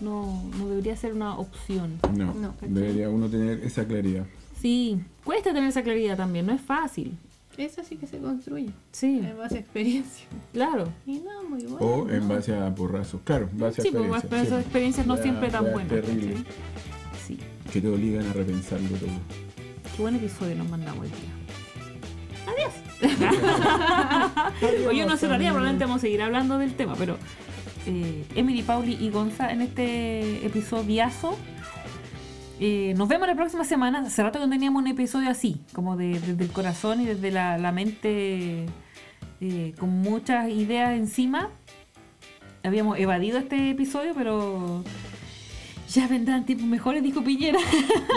[0.00, 1.98] no, no debería ser una opción.
[2.16, 4.24] No, No, debería uno tener esa claridad.
[4.60, 7.16] Sí, cuesta tener esa claridad también, no es fácil.
[7.56, 10.26] Eso sí que se construye Sí, en base a experiencia.
[10.52, 10.88] claro.
[11.06, 11.78] Y no, muy bueno.
[11.84, 12.34] O en ¿no?
[12.36, 13.20] base a porrazos.
[13.24, 14.30] Claro, en base a Sí, pues, experiencias.
[14.30, 14.62] pero esas sí.
[14.64, 15.88] experiencias no siempre tan buenas.
[15.88, 16.52] terribles, ¿cachai?
[17.26, 17.38] Sí,
[17.72, 19.08] que te obligan a repensarlo todo.
[19.96, 21.34] qué buen episodio nos mandamos hoy día.
[22.46, 22.72] Adiós.
[24.88, 27.16] Oye, no cerraría, probablemente vamos a seguir hablando del tema, pero
[27.88, 31.36] eh, Emily, Pauli y Gonza en este episodiazo.
[32.60, 34.00] Eh, nos vemos la próxima semana.
[34.00, 37.30] Hace rato que no teníamos un episodio así, como de- desde el corazón y desde
[37.30, 38.66] la, la mente
[39.40, 41.50] eh, con muchas ideas encima.
[42.64, 44.82] Habíamos evadido este episodio, pero
[45.88, 47.60] ya vendrán tiempos mejores, dijo Piñera.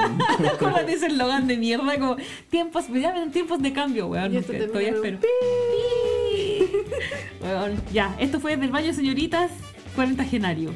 [0.59, 2.17] con ese eslogan de mierda, como
[2.49, 4.33] tiempos, ya vendrán tiempos de cambio, weón.
[4.33, 5.19] Y esto termina Todavía con un
[7.41, 9.51] Weón, ya, esto fue del baño señoritas
[9.95, 10.73] cuarentagenario.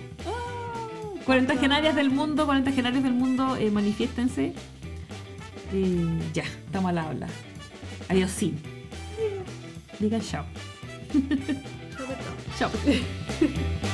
[1.26, 4.54] Cuarentagenarias del mundo, cuarentagenarios del mundo, eh, manifiéstense.
[5.74, 7.28] Eh, ya, estamos al habla.
[8.10, 8.56] Adiós, sí.
[10.00, 10.46] Digan chao.
[11.98, 12.14] Todo.
[12.60, 12.70] Chao.